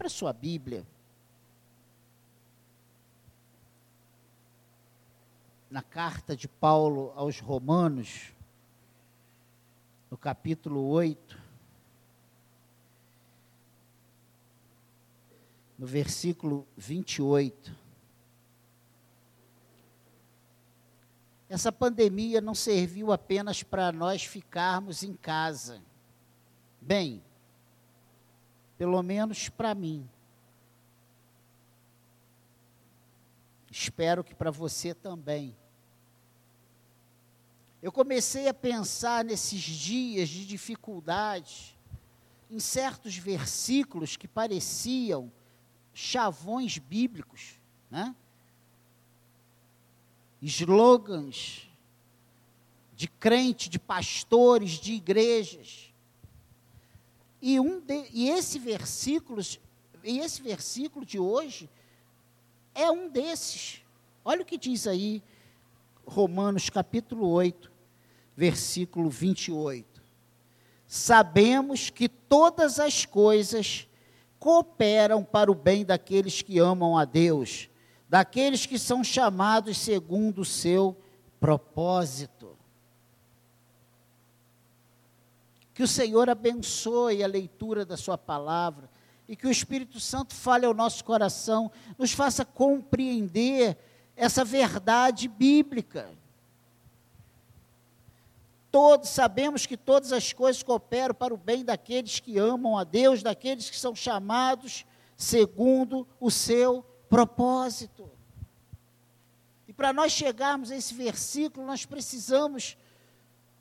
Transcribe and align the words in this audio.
Abra 0.00 0.08
sua 0.08 0.32
Bíblia. 0.32 0.86
Na 5.70 5.82
carta 5.82 6.34
de 6.34 6.48
Paulo 6.48 7.12
aos 7.14 7.38
Romanos, 7.38 8.32
no 10.10 10.16
capítulo 10.16 10.88
8, 10.88 11.38
no 15.78 15.86
versículo 15.86 16.66
28. 16.78 17.76
Essa 21.46 21.70
pandemia 21.70 22.40
não 22.40 22.54
serviu 22.54 23.12
apenas 23.12 23.62
para 23.62 23.92
nós 23.92 24.24
ficarmos 24.24 25.02
em 25.02 25.12
casa. 25.12 25.82
Bem, 26.80 27.22
pelo 28.80 29.02
menos 29.02 29.50
para 29.50 29.74
mim. 29.74 30.08
Espero 33.70 34.24
que 34.24 34.34
para 34.34 34.50
você 34.50 34.94
também. 34.94 35.54
Eu 37.82 37.92
comecei 37.92 38.48
a 38.48 38.54
pensar 38.54 39.22
nesses 39.22 39.60
dias 39.60 40.30
de 40.30 40.46
dificuldade, 40.46 41.78
em 42.50 42.58
certos 42.58 43.18
versículos 43.18 44.16
que 44.16 44.26
pareciam 44.26 45.30
chavões 45.92 46.78
bíblicos, 46.78 47.60
né? 47.90 48.16
slogans 50.40 51.68
de 52.96 53.06
crente, 53.06 53.68
de 53.68 53.78
pastores, 53.78 54.70
de 54.70 54.94
igrejas. 54.94 55.89
E, 57.42 57.58
um 57.58 57.80
de, 57.80 58.06
e 58.12 58.28
esse 58.28 58.58
versículo, 58.58 59.40
e 60.04 60.18
esse 60.18 60.42
versículo 60.42 61.06
de 61.06 61.18
hoje 61.18 61.68
é 62.74 62.90
um 62.90 63.08
desses. 63.08 63.82
Olha 64.24 64.42
o 64.42 64.44
que 64.44 64.58
diz 64.58 64.86
aí 64.86 65.22
Romanos 66.06 66.68
capítulo 66.68 67.28
8, 67.28 67.70
versículo 68.36 69.08
28. 69.08 70.02
Sabemos 70.86 71.88
que 71.88 72.08
todas 72.08 72.78
as 72.78 73.06
coisas 73.06 73.88
cooperam 74.38 75.22
para 75.22 75.50
o 75.50 75.54
bem 75.54 75.84
daqueles 75.84 76.42
que 76.42 76.58
amam 76.58 76.98
a 76.98 77.04
Deus, 77.04 77.70
daqueles 78.08 78.66
que 78.66 78.78
são 78.78 79.04
chamados 79.04 79.78
segundo 79.78 80.40
o 80.40 80.44
seu 80.44 80.96
propósito. 81.38 82.59
Que 85.80 85.84
o 85.84 85.88
Senhor 85.88 86.28
abençoe 86.28 87.24
a 87.24 87.26
leitura 87.26 87.86
da 87.86 87.96
Sua 87.96 88.18
palavra 88.18 88.86
e 89.26 89.34
que 89.34 89.46
o 89.46 89.50
Espírito 89.50 89.98
Santo 89.98 90.34
fale 90.34 90.66
ao 90.66 90.74
nosso 90.74 91.02
coração, 91.02 91.72
nos 91.96 92.12
faça 92.12 92.44
compreender 92.44 93.78
essa 94.14 94.44
verdade 94.44 95.26
bíblica. 95.26 96.10
Todos 98.70 99.08
sabemos 99.08 99.64
que 99.64 99.74
todas 99.74 100.12
as 100.12 100.34
coisas 100.34 100.62
cooperam 100.62 101.14
para 101.14 101.32
o 101.32 101.38
bem 101.38 101.64
daqueles 101.64 102.20
que 102.20 102.36
amam 102.36 102.76
a 102.76 102.84
Deus, 102.84 103.22
daqueles 103.22 103.70
que 103.70 103.78
são 103.78 103.94
chamados 103.94 104.84
segundo 105.16 106.06
o 106.20 106.30
seu 106.30 106.84
propósito. 107.08 108.06
E 109.66 109.72
para 109.72 109.94
nós 109.94 110.12
chegarmos 110.12 110.70
a 110.70 110.76
esse 110.76 110.92
versículo, 110.92 111.66
nós 111.66 111.86
precisamos 111.86 112.76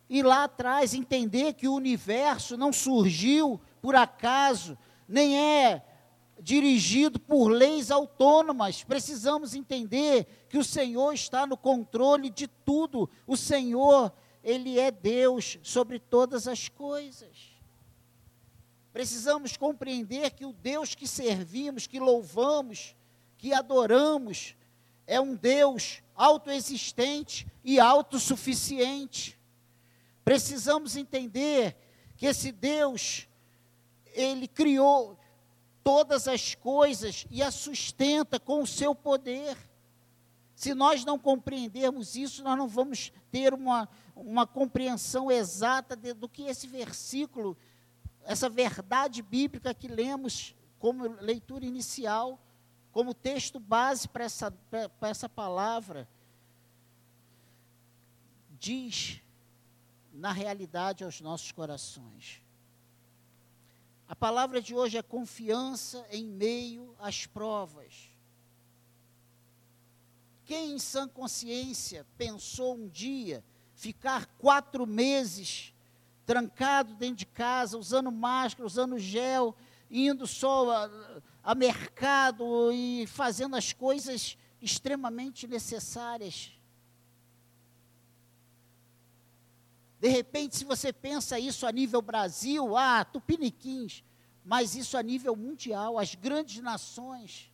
ir 0.09 0.23
lá 0.23 0.45
atrás, 0.45 0.93
entender 0.93 1.53
que 1.53 1.67
o 1.67 1.75
universo 1.75 2.57
não 2.57 2.73
surgiu 2.73 3.61
por 3.81 3.95
acaso, 3.95 4.77
nem 5.07 5.38
é 5.38 5.85
dirigido 6.41 7.19
por 7.19 7.49
leis 7.49 7.91
autônomas. 7.91 8.83
Precisamos 8.83 9.53
entender 9.53 10.47
que 10.49 10.57
o 10.57 10.63
Senhor 10.63 11.13
está 11.13 11.45
no 11.45 11.57
controle 11.57 12.30
de 12.30 12.47
tudo. 12.47 13.09
O 13.27 13.37
Senhor, 13.37 14.11
Ele 14.43 14.80
é 14.80 14.89
Deus 14.89 15.59
sobre 15.61 15.99
todas 15.99 16.48
as 16.48 16.69
coisas. 16.69 17.59
Precisamos 18.92 19.55
compreender 19.55 20.31
que 20.31 20.45
o 20.45 20.53
Deus 20.53 20.95
que 20.95 21.08
servimos, 21.08 21.86
que 21.86 21.99
louvamos, 21.99 22.95
que 23.37 23.53
adoramos 23.53 24.55
é 25.05 25.19
um 25.19 25.36
Deus 25.36 26.02
autoexistente 26.15 27.48
e 27.64 27.80
autossuficiente. 27.80 29.39
Precisamos 30.30 30.95
entender 30.95 31.76
que 32.16 32.28
esse 32.28 32.52
Deus, 32.52 33.28
ele 34.14 34.48
criou 34.48 35.20
todas 35.84 36.28
as 36.28 36.54
coisas 36.54 37.26
e 37.32 37.42
a 37.42 37.50
sustenta 37.50 38.40
com 38.40 38.62
o 38.62 38.67
seu 38.67 38.94
poder. 38.94 39.58
Se 40.54 40.76
nós 40.76 41.04
não 41.04 41.17
compreendermos 41.17 42.16
isso, 42.16 42.44
nós 42.44 42.56
não 42.56 42.67
vamos 42.67 43.12
ter 43.32 43.56
uma, 43.56 43.90
uma 44.16 44.45
compreensão 44.45 45.32
exata 45.32 45.95
de, 45.95 46.14
do 46.14 46.30
que 46.30 46.44
esse 46.44 46.67
versículo, 46.67 47.58
essa 48.23 48.48
verdade 48.48 49.23
bíblica 49.23 49.73
que 49.73 49.88
lemos 49.88 50.56
como 50.78 51.08
leitura 51.20 51.66
inicial, 51.66 52.40
como 52.92 53.16
texto 53.16 53.60
base 53.60 54.08
para 54.08 54.26
essa, 54.26 54.52
para 54.52 55.10
essa 55.10 55.28
palavra, 55.28 56.08
diz 58.60 59.23
na 60.14 60.31
realidade 60.31 61.03
aos 61.03 61.21
nossos 61.21 61.52
corações. 61.52 62.42
A 64.08 64.15
palavra 64.15 64.61
de 64.61 64.73
hoje 64.73 64.97
é 64.97 65.03
confiança 65.03 66.05
em 66.09 66.25
meio 66.25 66.95
às 66.99 67.27
provas. 67.27 68.09
Quem 70.45 70.71
em 70.73 70.80
sã 70.80 71.08
consciência 71.08 72.05
pensou 72.17 72.75
um 72.75 72.87
dia 72.87 73.43
ficar 73.75 74.25
quatro 74.39 74.87
meses 74.87 75.73
trancado 76.25 76.95
dentro 76.95 77.17
de 77.17 77.25
casa, 77.25 77.77
usando 77.77 78.11
máscara, 78.11 78.65
usando 78.65 78.99
gel, 78.99 79.55
indo 79.89 80.25
só 80.27 80.71
a, 80.71 80.89
a 81.43 81.55
mercado 81.55 82.71
e 82.71 83.05
fazendo 83.08 83.55
as 83.55 83.73
coisas 83.73 84.37
extremamente 84.61 85.48
necessárias. 85.48 86.52
De 89.99 90.08
repente, 90.08 90.55
se 90.55 90.64
você 90.64 90.93
pensa 90.93 91.39
isso 91.39 91.65
a 91.65 91.71
nível 91.71 92.02
Brasil, 92.02 92.77
ah, 92.77 93.04
tupiniquins, 93.04 94.04
mas 94.45 94.76
isso 94.76 94.98
a 94.98 95.04
nível 95.04 95.36
mundial, 95.36 95.99
as 95.99 96.15
grandes 96.15 96.61
nações 96.61 97.52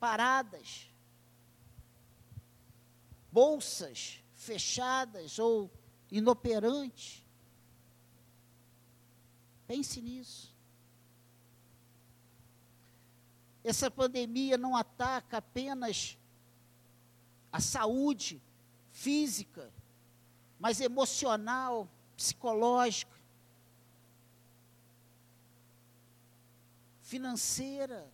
paradas, 0.00 0.90
bolsas 3.30 4.22
fechadas 4.34 5.38
ou 5.38 5.70
inoperantes. 6.10 7.24
Pense 9.66 10.00
nisso. 10.00 10.54
Essa 13.62 13.90
pandemia 13.90 14.56
não 14.56 14.74
ataca 14.74 15.38
apenas 15.38 16.16
a 17.52 17.60
saúde 17.60 18.42
física, 18.90 19.72
mas 20.58 20.80
emocional, 20.80 21.88
psicológica, 22.16 23.16
financeira. 27.02 28.10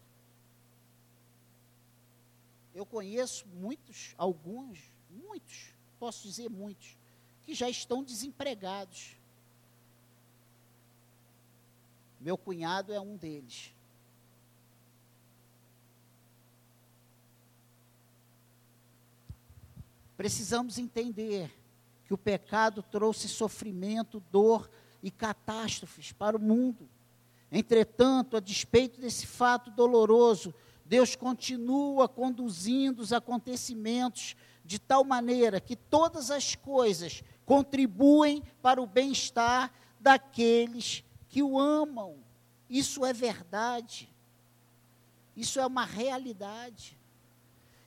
Eu 2.74 2.84
conheço 2.84 3.46
muitos, 3.48 4.14
alguns, 4.18 4.78
muitos, 5.10 5.72
posso 5.98 6.22
dizer 6.22 6.50
muitos, 6.50 6.98
que 7.42 7.54
já 7.54 7.68
estão 7.68 8.02
desempregados. 8.02 9.16
Meu 12.20 12.36
cunhado 12.36 12.92
é 12.92 13.00
um 13.00 13.16
deles. 13.16 13.74
Precisamos 20.16 20.78
entender 20.78 21.52
que 22.06 22.14
o 22.14 22.18
pecado 22.18 22.82
trouxe 22.82 23.28
sofrimento, 23.28 24.22
dor 24.30 24.70
e 25.02 25.10
catástrofes 25.10 26.12
para 26.12 26.36
o 26.36 26.40
mundo. 26.40 26.88
Entretanto, 27.50 28.36
a 28.36 28.40
despeito 28.40 29.00
desse 29.00 29.26
fato 29.26 29.70
doloroso, 29.70 30.52
Deus 30.84 31.14
continua 31.16 32.08
conduzindo 32.08 33.00
os 33.00 33.12
acontecimentos 33.12 34.36
de 34.64 34.78
tal 34.78 35.04
maneira 35.04 35.60
que 35.60 35.76
todas 35.76 36.30
as 36.30 36.54
coisas 36.54 37.22
contribuem 37.44 38.42
para 38.62 38.82
o 38.82 38.86
bem-estar 38.86 39.72
daqueles 40.00 41.04
que 41.28 41.42
o 41.42 41.58
amam. 41.58 42.16
Isso 42.68 43.04
é 43.04 43.12
verdade. 43.12 44.08
Isso 45.36 45.60
é 45.60 45.66
uma 45.66 45.84
realidade. 45.84 46.98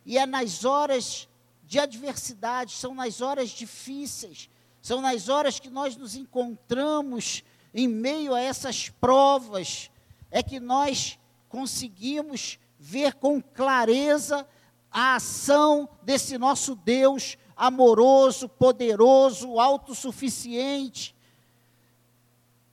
E 0.06 0.18
é 0.18 0.26
nas 0.26 0.66
horas 0.66 1.28
de 1.68 1.80
adversidade, 1.80 2.72
são 2.72 2.96
nas 2.96 3.20
horas 3.20 3.50
difíceis, 3.50 4.50
são 4.82 5.02
nas 5.02 5.28
horas 5.28 5.60
que 5.60 5.70
nós 5.70 5.98
nos 5.98 6.16
encontramos 6.16 7.44
em 7.74 7.90
meio 7.90 8.34
a 8.34 8.40
essas 8.40 8.88
provas, 8.90 9.92
é 10.32 10.42
que 10.42 10.62
nós 10.62 11.20
conseguimos 11.50 12.58
ver 12.80 13.16
com 13.16 13.42
clareza 13.42 14.48
a 14.90 15.16
ação 15.16 15.90
desse 16.04 16.38
nosso 16.38 16.74
Deus 16.74 17.38
amoroso, 17.56 18.48
poderoso, 18.48 19.60
autossuficiente. 19.60 21.14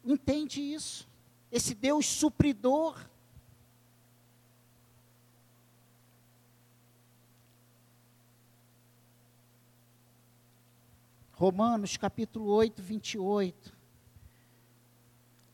Entende 0.04 0.60
isso? 0.60 1.08
Esse 1.50 1.74
Deus 1.74 2.06
supridor. 2.06 2.96
Romanos 11.44 11.98
capítulo 11.98 12.46
8, 12.52 12.82
28. 12.82 13.76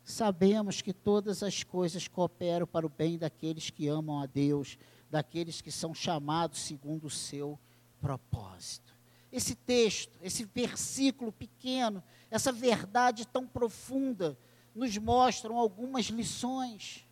Sabemos 0.04 0.80
que 0.80 0.92
todas 0.92 1.42
as 1.42 1.64
coisas 1.64 2.06
cooperam 2.06 2.64
para 2.64 2.86
o 2.86 2.88
bem 2.88 3.18
daqueles 3.18 3.70
que 3.70 3.88
amam 3.88 4.20
a 4.20 4.26
Deus, 4.26 4.78
daqueles 5.10 5.60
que 5.60 5.72
são 5.72 5.92
chamados 5.92 6.60
segundo 6.60 7.08
o 7.08 7.10
seu 7.10 7.58
propósito. 8.00 8.94
Esse 9.32 9.56
texto, 9.56 10.16
esse 10.22 10.44
versículo 10.44 11.32
pequeno, 11.32 12.00
essa 12.30 12.52
verdade 12.52 13.26
tão 13.26 13.44
profunda, 13.44 14.38
nos 14.72 14.96
mostram 14.96 15.58
algumas 15.58 16.04
lições. 16.04 17.04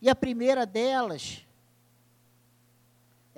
E 0.00 0.08
a 0.08 0.14
primeira 0.14 0.64
delas 0.64 1.44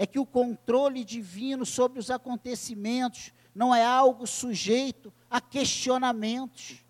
é 0.01 0.07
que 0.07 0.19
o 0.19 0.25
controle 0.25 1.05
divino 1.05 1.67
sobre 1.67 1.99
os 1.99 2.11
acontecimentos 2.11 3.35
não 3.55 3.75
é 3.75 3.85
algo 3.85 4.27
sujeito 4.27 5.13
a 5.29 5.43
questionamentos. 5.43 6.83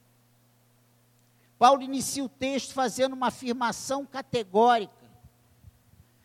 Paulo 1.58 1.82
inicia 1.82 2.22
o 2.22 2.28
texto 2.28 2.72
fazendo 2.72 3.14
uma 3.14 3.26
afirmação 3.26 4.06
categórica. 4.06 5.10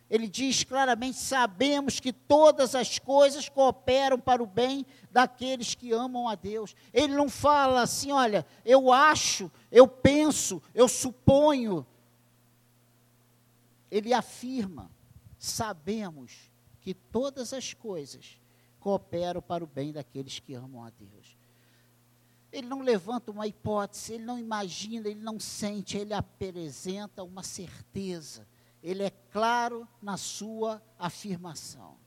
Ele 0.08 0.28
diz 0.28 0.62
claramente: 0.62 1.16
sabemos 1.16 1.98
que 1.98 2.12
todas 2.12 2.76
as 2.76 3.00
coisas 3.00 3.48
cooperam 3.48 4.20
para 4.20 4.40
o 4.40 4.46
bem 4.46 4.86
daqueles 5.10 5.74
que 5.74 5.90
amam 5.90 6.28
a 6.28 6.36
Deus. 6.36 6.76
Ele 6.92 7.16
não 7.16 7.28
fala 7.28 7.82
assim, 7.82 8.12
olha, 8.12 8.46
eu 8.64 8.92
acho, 8.92 9.50
eu 9.72 9.88
penso, 9.88 10.62
eu 10.72 10.86
suponho. 10.86 11.84
Ele 13.90 14.14
afirma: 14.14 14.88
sabemos 15.36 16.54
que 16.86 16.94
todas 16.94 17.52
as 17.52 17.74
coisas 17.74 18.38
cooperam 18.78 19.42
para 19.42 19.64
o 19.64 19.66
bem 19.66 19.92
daqueles 19.92 20.38
que 20.38 20.54
amam 20.54 20.84
a 20.84 20.90
Deus. 20.90 21.36
Ele 22.52 22.68
não 22.68 22.80
levanta 22.80 23.32
uma 23.32 23.44
hipótese, 23.44 24.12
ele 24.12 24.24
não 24.24 24.38
imagina, 24.38 25.08
ele 25.08 25.18
não 25.18 25.40
sente, 25.40 25.98
ele 25.98 26.14
apresenta 26.14 27.24
uma 27.24 27.42
certeza. 27.42 28.46
Ele 28.84 29.02
é 29.02 29.10
claro 29.10 29.88
na 30.00 30.16
sua 30.16 30.80
afirmação. 30.96 31.98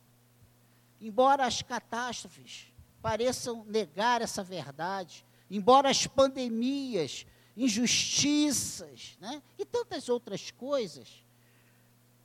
Embora 1.01 1.45
as 1.45 1.61
catástrofes 1.61 2.73
pareçam 3.01 3.65
negar 3.65 4.21
essa 4.21 4.41
verdade, 4.41 5.25
embora 5.51 5.89
as 5.89 6.07
pandemias, 6.07 7.25
injustiças 7.57 9.17
né, 9.19 9.43
e 9.57 9.65
tantas 9.65 10.07
outras 10.07 10.51
coisas 10.51 11.21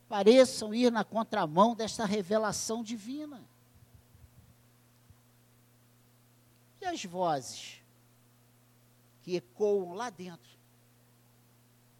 pareçam 0.08 0.74
ir 0.74 0.92
na 0.92 1.04
contramão 1.04 1.74
desta 1.74 2.04
revelação 2.04 2.82
divina. 2.82 3.42
E 6.80 6.86
as 6.86 7.04
vozes 7.04 7.82
que 9.22 9.36
ecoam 9.36 9.94
lá 9.94 10.10
dentro, 10.10 10.58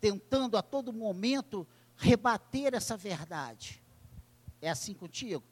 tentando 0.01 0.59
a 0.59 0.63
todo 0.63 0.93
momento 0.93 1.67
rebater 1.97 2.75
essa 2.75 2.97
verdade. 2.97 3.83
É 4.61 4.69
assim 4.69 4.93
contigo? 4.93 5.43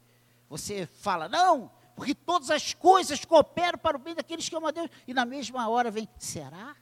Você 0.50 0.86
fala, 0.86 1.28
não, 1.28 1.70
porque 1.96 2.14
todas 2.14 2.50
as 2.50 2.74
coisas 2.74 3.24
cooperam 3.24 3.78
para 3.78 3.96
o 3.96 4.00
bem 4.00 4.14
daqueles 4.14 4.48
que 4.48 4.54
amam 4.54 4.68
a 4.68 4.72
Deus, 4.72 4.90
e 5.06 5.14
na 5.14 5.24
mesma 5.24 5.68
hora 5.68 5.90
vem, 5.90 6.06
será? 6.18 6.76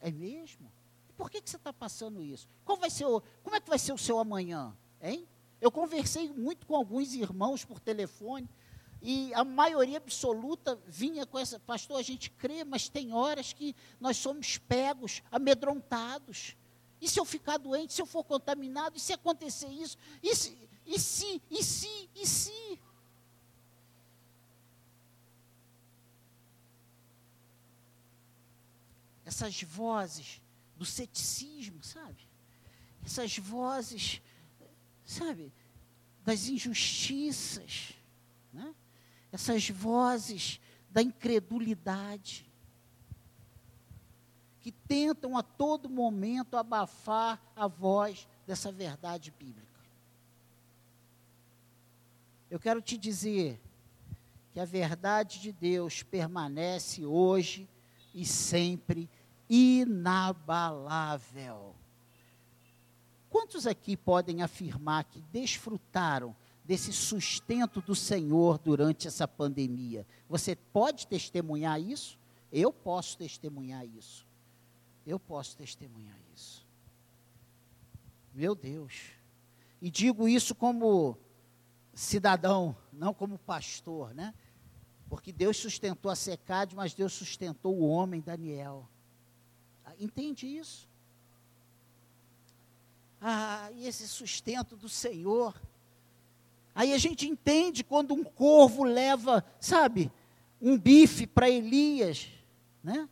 É 0.00 0.10
mesmo? 0.10 0.72
Por 1.20 1.28
que, 1.30 1.42
que 1.42 1.50
você 1.50 1.56
está 1.58 1.70
passando 1.70 2.24
isso? 2.24 2.48
Qual 2.64 2.78
vai 2.78 2.88
ser 2.88 3.04
o, 3.04 3.22
como 3.42 3.54
é 3.54 3.60
que 3.60 3.68
vai 3.68 3.78
ser 3.78 3.92
o 3.92 3.98
seu 3.98 4.18
amanhã? 4.18 4.74
Hein? 5.02 5.28
Eu 5.60 5.70
conversei 5.70 6.32
muito 6.32 6.66
com 6.66 6.74
alguns 6.74 7.12
irmãos 7.12 7.62
por 7.62 7.78
telefone, 7.78 8.48
e 9.02 9.30
a 9.34 9.44
maioria 9.44 9.98
absoluta 9.98 10.80
vinha 10.86 11.26
com 11.26 11.38
essa, 11.38 11.60
pastor, 11.60 11.98
a 11.98 12.02
gente 12.02 12.30
crê, 12.30 12.64
mas 12.64 12.88
tem 12.88 13.12
horas 13.12 13.52
que 13.52 13.76
nós 14.00 14.16
somos 14.16 14.56
pegos, 14.56 15.22
amedrontados. 15.30 16.56
E 16.98 17.06
se 17.06 17.20
eu 17.20 17.26
ficar 17.26 17.58
doente, 17.58 17.92
se 17.92 18.00
eu 18.00 18.06
for 18.06 18.24
contaminado, 18.24 18.96
e 18.96 19.00
se 19.00 19.12
acontecer 19.12 19.68
isso? 19.68 19.98
E 20.22 20.34
se, 20.34 20.56
e 20.86 20.98
se, 20.98 21.42
e 21.50 21.62
se, 21.62 22.10
e 22.14 22.26
se? 22.26 22.80
Essas 29.26 29.62
vozes 29.62 30.40
do 30.80 30.86
ceticismo, 30.86 31.84
sabe? 31.84 32.26
Essas 33.04 33.36
vozes, 33.36 34.22
sabe, 35.04 35.52
das 36.24 36.48
injustiças, 36.48 37.92
né? 38.50 38.74
essas 39.30 39.68
vozes 39.68 40.58
da 40.88 41.02
incredulidade, 41.02 42.50
que 44.62 44.72
tentam 44.72 45.36
a 45.36 45.42
todo 45.42 45.90
momento 45.90 46.56
abafar 46.56 47.38
a 47.54 47.66
voz 47.66 48.26
dessa 48.46 48.72
verdade 48.72 49.30
bíblica. 49.38 49.68
Eu 52.50 52.58
quero 52.58 52.80
te 52.80 52.96
dizer 52.96 53.60
que 54.54 54.58
a 54.58 54.64
verdade 54.64 55.40
de 55.40 55.52
Deus 55.52 56.02
permanece 56.02 57.04
hoje 57.04 57.68
e 58.14 58.24
sempre 58.24 59.10
inabalável. 59.50 60.54
Quantos 63.28 63.66
aqui 63.66 63.96
podem 63.96 64.42
afirmar 64.42 65.04
que 65.04 65.20
desfrutaram 65.32 66.34
desse 66.70 66.92
sustento 66.92 67.80
do 67.80 67.96
Senhor 67.96 68.56
durante 68.58 69.08
essa 69.08 69.26
pandemia. 69.26 70.06
Você 70.28 70.54
pode 70.54 71.04
testemunhar 71.04 71.80
isso? 71.80 72.16
Eu 72.52 72.72
posso 72.72 73.18
testemunhar 73.18 73.84
isso. 73.84 74.24
Eu 75.04 75.18
posso 75.18 75.56
testemunhar 75.56 76.16
isso. 76.32 76.64
Meu 78.32 78.54
Deus. 78.54 79.10
E 79.82 79.90
digo 79.90 80.28
isso 80.28 80.54
como 80.54 81.18
cidadão, 81.92 82.76
não 82.92 83.12
como 83.12 83.36
pastor, 83.36 84.14
né? 84.14 84.32
Porque 85.08 85.32
Deus 85.32 85.56
sustentou 85.56 86.08
a 86.08 86.14
secade, 86.14 86.76
mas 86.76 86.94
Deus 86.94 87.12
sustentou 87.12 87.76
o 87.76 87.88
homem 87.88 88.20
Daniel. 88.20 88.88
Entende 90.00 90.46
isso? 90.46 90.88
Ah, 93.20 93.68
e 93.74 93.86
esse 93.86 94.08
sustento 94.08 94.74
do 94.74 94.88
Senhor 94.88 95.54
Aí 96.74 96.92
a 96.92 96.98
gente 96.98 97.28
entende 97.28 97.82
quando 97.82 98.14
um 98.14 98.24
corvo 98.24 98.84
leva, 98.84 99.44
sabe, 99.60 100.10
um 100.60 100.78
bife 100.78 101.26
para 101.26 101.50
Elias, 101.50 102.28
né? 102.82 103.08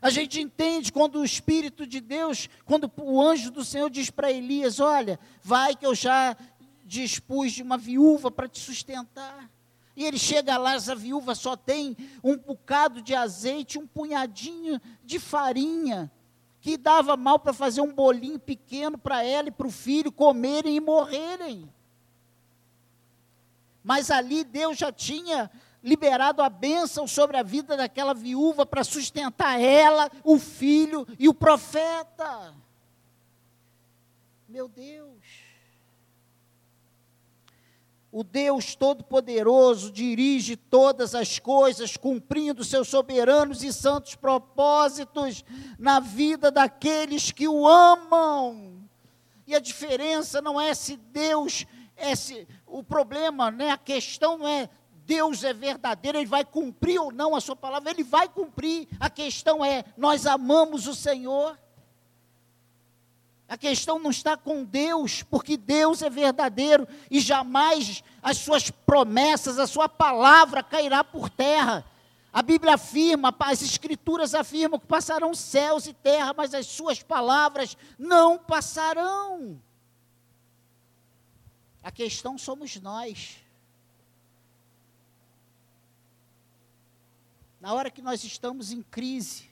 A 0.00 0.10
gente 0.10 0.40
entende 0.40 0.92
quando 0.92 1.20
o 1.20 1.24
Espírito 1.24 1.86
de 1.86 2.00
Deus, 2.00 2.48
quando 2.64 2.90
o 2.96 3.20
anjo 3.20 3.50
do 3.50 3.64
Senhor 3.64 3.90
diz 3.90 4.10
para 4.10 4.30
Elias: 4.30 4.78
Olha, 4.80 5.18
vai 5.42 5.74
que 5.74 5.84
eu 5.84 5.94
já 5.94 6.36
dispus 6.84 7.52
de 7.52 7.62
uma 7.62 7.76
viúva 7.76 8.30
para 8.30 8.48
te 8.48 8.60
sustentar. 8.60 9.50
E 9.98 10.04
ele 10.04 10.16
chega 10.16 10.56
lá, 10.56 10.74
essa 10.74 10.94
viúva 10.94 11.34
só 11.34 11.56
tem 11.56 11.96
um 12.22 12.36
bocado 12.36 13.02
de 13.02 13.16
azeite, 13.16 13.80
um 13.80 13.86
punhadinho 13.88 14.80
de 15.02 15.18
farinha 15.18 16.08
que 16.60 16.76
dava 16.76 17.16
mal 17.16 17.40
para 17.40 17.52
fazer 17.52 17.80
um 17.80 17.92
bolinho 17.92 18.38
pequeno 18.38 18.96
para 18.96 19.24
ela 19.24 19.48
e 19.48 19.50
para 19.50 19.66
o 19.66 19.72
filho 19.72 20.12
comerem 20.12 20.76
e 20.76 20.80
morrerem. 20.80 21.68
Mas 23.82 24.08
ali 24.08 24.44
Deus 24.44 24.78
já 24.78 24.92
tinha 24.92 25.50
liberado 25.82 26.42
a 26.42 26.48
bênção 26.48 27.04
sobre 27.08 27.36
a 27.36 27.42
vida 27.42 27.76
daquela 27.76 28.14
viúva 28.14 28.64
para 28.64 28.84
sustentar 28.84 29.60
ela, 29.60 30.08
o 30.22 30.38
filho 30.38 31.08
e 31.18 31.28
o 31.28 31.34
profeta. 31.34 32.54
Meu 34.48 34.68
Deus. 34.68 35.47
O 38.10 38.24
Deus 38.24 38.74
Todo-Poderoso 38.74 39.92
dirige 39.92 40.56
todas 40.56 41.14
as 41.14 41.38
coisas, 41.38 41.96
cumprindo 41.96 42.64
seus 42.64 42.88
soberanos 42.88 43.62
e 43.62 43.72
santos 43.72 44.14
propósitos 44.14 45.44
na 45.78 46.00
vida 46.00 46.50
daqueles 46.50 47.30
que 47.30 47.46
o 47.46 47.66
amam. 47.66 48.82
E 49.46 49.54
a 49.54 49.60
diferença 49.60 50.40
não 50.40 50.60
é 50.60 50.74
se 50.74 50.96
Deus 50.96 51.66
é 51.96 52.14
se, 52.14 52.46
o 52.66 52.82
problema, 52.82 53.50
né, 53.50 53.70
a 53.70 53.78
questão 53.78 54.38
não 54.38 54.48
é 54.48 54.70
Deus 55.08 55.42
é 55.42 55.54
verdadeiro, 55.54 56.18
Ele 56.18 56.26
vai 56.26 56.44
cumprir 56.44 57.00
ou 57.00 57.10
não 57.10 57.34
a 57.34 57.40
Sua 57.40 57.56
palavra, 57.56 57.90
Ele 57.90 58.04
vai 58.04 58.28
cumprir. 58.28 58.86
A 59.00 59.08
questão 59.08 59.64
é: 59.64 59.82
nós 59.96 60.26
amamos 60.26 60.86
o 60.86 60.94
Senhor. 60.94 61.58
A 63.48 63.56
questão 63.56 63.98
não 63.98 64.10
está 64.10 64.36
com 64.36 64.62
Deus, 64.62 65.22
porque 65.22 65.56
Deus 65.56 66.02
é 66.02 66.10
verdadeiro 66.10 66.86
e 67.10 67.18
jamais 67.18 68.04
as 68.22 68.36
suas 68.36 68.70
promessas, 68.70 69.58
a 69.58 69.66
sua 69.66 69.88
palavra 69.88 70.62
cairá 70.62 71.02
por 71.02 71.30
terra. 71.30 71.82
A 72.30 72.42
Bíblia 72.42 72.74
afirma, 72.74 73.34
as 73.40 73.62
Escrituras 73.62 74.34
afirmam 74.34 74.78
que 74.78 74.86
passarão 74.86 75.32
céus 75.32 75.86
e 75.86 75.94
terra, 75.94 76.34
mas 76.36 76.52
as 76.52 76.66
suas 76.66 77.02
palavras 77.02 77.74
não 77.98 78.38
passarão. 78.38 79.58
A 81.82 81.90
questão 81.90 82.36
somos 82.36 82.76
nós. 82.76 83.38
Na 87.58 87.72
hora 87.72 87.90
que 87.90 88.02
nós 88.02 88.22
estamos 88.24 88.72
em 88.72 88.82
crise, 88.82 89.48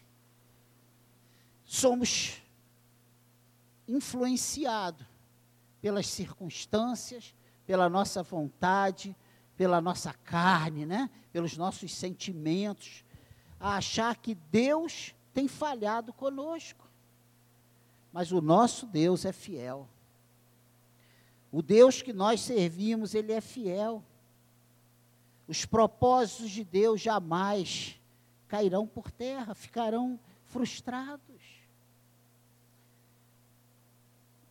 somos 1.65 2.43
influenciados 3.89 5.07
pelas 5.81 6.07
circunstâncias, 6.07 7.35
pela 7.67 7.89
nossa 7.89 8.23
vontade, 8.23 9.17
pela 9.57 9.81
nossa 9.81 10.13
carne, 10.13 10.85
né? 10.85 11.11
pelos 11.33 11.57
nossos 11.57 11.95
sentimentos, 11.95 13.05
a 13.59 13.77
achar 13.77 14.17
que 14.17 14.35
Deus 14.35 15.15
tem 15.33 15.49
falhado 15.49 16.13
conosco. 16.13 16.89
Mas 18.13 18.33
o 18.33 18.41
nosso 18.41 18.87
Deus 18.87 19.25
é 19.25 19.33
fiel. 19.33 19.89
O 21.53 21.63
Deus 21.63 22.03
que 22.03 22.13
nós 22.13 22.41
servimos, 22.41 23.15
ele 23.15 23.33
é 23.33 23.41
fiel. 23.41 24.05
Os 25.47 25.65
propósitos 25.65 26.51
de 26.51 26.65
Deus 26.65 27.01
jamais 27.01 28.01
cairão 28.49 28.87
por 28.87 29.11
terra, 29.11 29.55
ficarão 29.55 30.19
frustrados. 30.45 31.36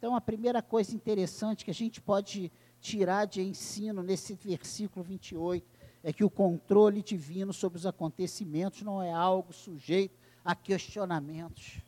Então, 0.05 0.15
a 0.15 0.21
primeira 0.21 0.62
coisa 0.62 0.95
interessante 0.95 1.65
que 1.65 1.71
a 1.71 1.74
gente 1.74 2.00
pode 2.00 2.51
tirar 2.79 3.25
de 3.25 3.41
ensino 3.41 4.03
nesse 4.03 4.35
versículo 4.35 5.03
28 5.03 5.67
é 6.03 6.13
que 6.13 6.24
o 6.24 6.29
controle 6.29 7.01
divino 7.01 7.51
sobre 7.51 7.79
os 7.79 7.88
acontecimentos 7.88 8.83
não 8.83 9.01
é 9.01 9.12
algo 9.12 9.51
sujeito 9.51 10.15
a 10.43 10.53
questionamentos. 10.53 11.81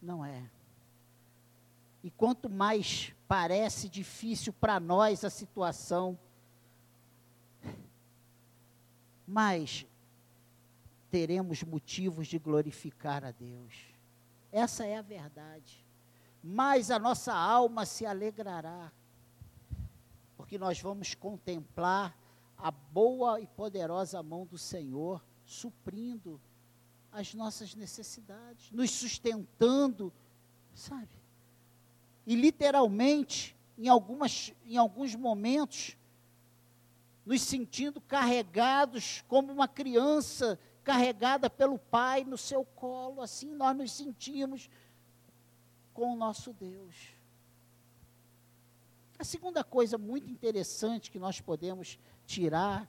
Não 0.00 0.24
é. 0.24 0.48
E 2.04 2.10
quanto 2.12 2.48
mais 2.48 3.12
parece 3.26 3.88
difícil 3.88 4.52
para 4.52 4.78
nós 4.78 5.24
a 5.24 5.30
situação, 5.30 6.16
mais 9.26 9.84
teremos 11.10 11.64
motivos 11.64 12.28
de 12.28 12.38
glorificar 12.38 13.24
a 13.24 13.32
Deus. 13.32 13.74
Essa 14.52 14.86
é 14.86 14.96
a 14.96 15.02
verdade. 15.02 15.81
Mais 16.42 16.90
a 16.90 16.98
nossa 16.98 17.32
alma 17.32 17.86
se 17.86 18.04
alegrará, 18.04 18.90
porque 20.36 20.58
nós 20.58 20.80
vamos 20.80 21.14
contemplar 21.14 22.16
a 22.58 22.70
boa 22.70 23.40
e 23.40 23.46
poderosa 23.46 24.22
mão 24.22 24.44
do 24.44 24.58
Senhor 24.58 25.22
suprindo 25.44 26.40
as 27.12 27.34
nossas 27.34 27.74
necessidades, 27.74 28.70
nos 28.72 28.90
sustentando, 28.90 30.12
sabe? 30.74 31.20
E 32.26 32.34
literalmente, 32.34 33.56
em, 33.76 33.88
algumas, 33.88 34.52
em 34.64 34.76
alguns 34.76 35.14
momentos, 35.14 35.96
nos 37.24 37.42
sentindo 37.42 38.00
carregados 38.00 39.22
como 39.28 39.52
uma 39.52 39.68
criança 39.68 40.58
carregada 40.82 41.48
pelo 41.48 41.78
Pai 41.78 42.24
no 42.24 42.38
seu 42.38 42.64
colo, 42.64 43.20
assim 43.20 43.54
nós 43.54 43.76
nos 43.76 43.92
sentimos 43.92 44.68
com 45.92 46.12
o 46.12 46.16
nosso 46.16 46.52
Deus. 46.52 47.14
A 49.18 49.24
segunda 49.24 49.62
coisa 49.62 49.96
muito 49.96 50.30
interessante 50.30 51.10
que 51.10 51.18
nós 51.18 51.40
podemos 51.40 51.98
tirar 52.26 52.88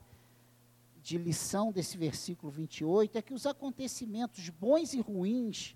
de 1.01 1.17
lição 1.17 1.71
desse 1.71 1.97
versículo 1.97 2.51
28 2.51 3.17
é 3.17 3.21
que 3.21 3.33
os 3.33 3.45
acontecimentos 3.45 4.49
bons 4.49 4.93
e 4.93 5.01
ruins 5.01 5.75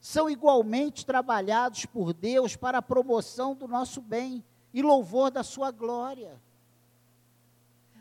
são 0.00 0.30
igualmente 0.30 1.04
trabalhados 1.04 1.84
por 1.86 2.14
Deus 2.14 2.54
para 2.54 2.78
a 2.78 2.82
promoção 2.82 3.54
do 3.54 3.66
nosso 3.66 4.00
bem 4.00 4.44
e 4.72 4.80
louvor 4.80 5.30
da 5.30 5.42
sua 5.42 5.70
glória. 5.70 6.40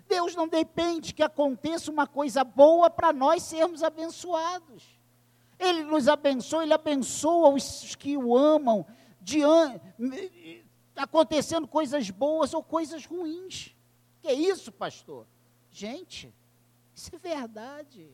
Deus 0.07 0.35
não 0.35 0.47
depende 0.47 1.13
que 1.13 1.23
aconteça 1.23 1.91
uma 1.91 2.07
coisa 2.07 2.43
boa 2.43 2.89
para 2.89 3.11
nós 3.11 3.43
sermos 3.43 3.83
abençoados. 3.83 4.96
Ele 5.59 5.83
nos 5.83 6.07
abençoa, 6.07 6.63
ele 6.63 6.73
abençoa 6.73 7.49
os 7.49 7.95
que 7.95 8.15
o 8.15 8.37
amam, 8.37 8.85
acontecendo 10.95 11.67
coisas 11.67 12.09
boas 12.09 12.53
ou 12.53 12.63
coisas 12.63 13.05
ruins. 13.05 13.75
Que 14.21 14.27
é 14.27 14.33
isso, 14.33 14.71
pastor? 14.71 15.25
Gente, 15.71 16.33
isso 16.95 17.15
é 17.15 17.17
verdade. 17.17 18.09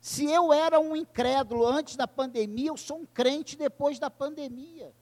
Se 0.00 0.26
eu 0.26 0.52
era 0.52 0.78
um 0.78 0.94
incrédulo 0.94 1.66
antes 1.66 1.96
da 1.96 2.06
pandemia, 2.06 2.68
eu 2.68 2.76
sou 2.76 2.98
um 2.98 3.06
crente 3.06 3.56
depois 3.56 3.98
da 3.98 4.10
pandemia. 4.10 4.92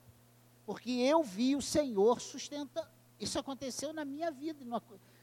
Porque 0.64 0.90
eu 0.90 1.22
vi 1.24 1.56
o 1.56 1.62
Senhor 1.62 2.20
sustentar. 2.20 2.88
Isso 3.18 3.38
aconteceu 3.38 3.92
na 3.92 4.04
minha 4.04 4.30
vida. 4.30 4.64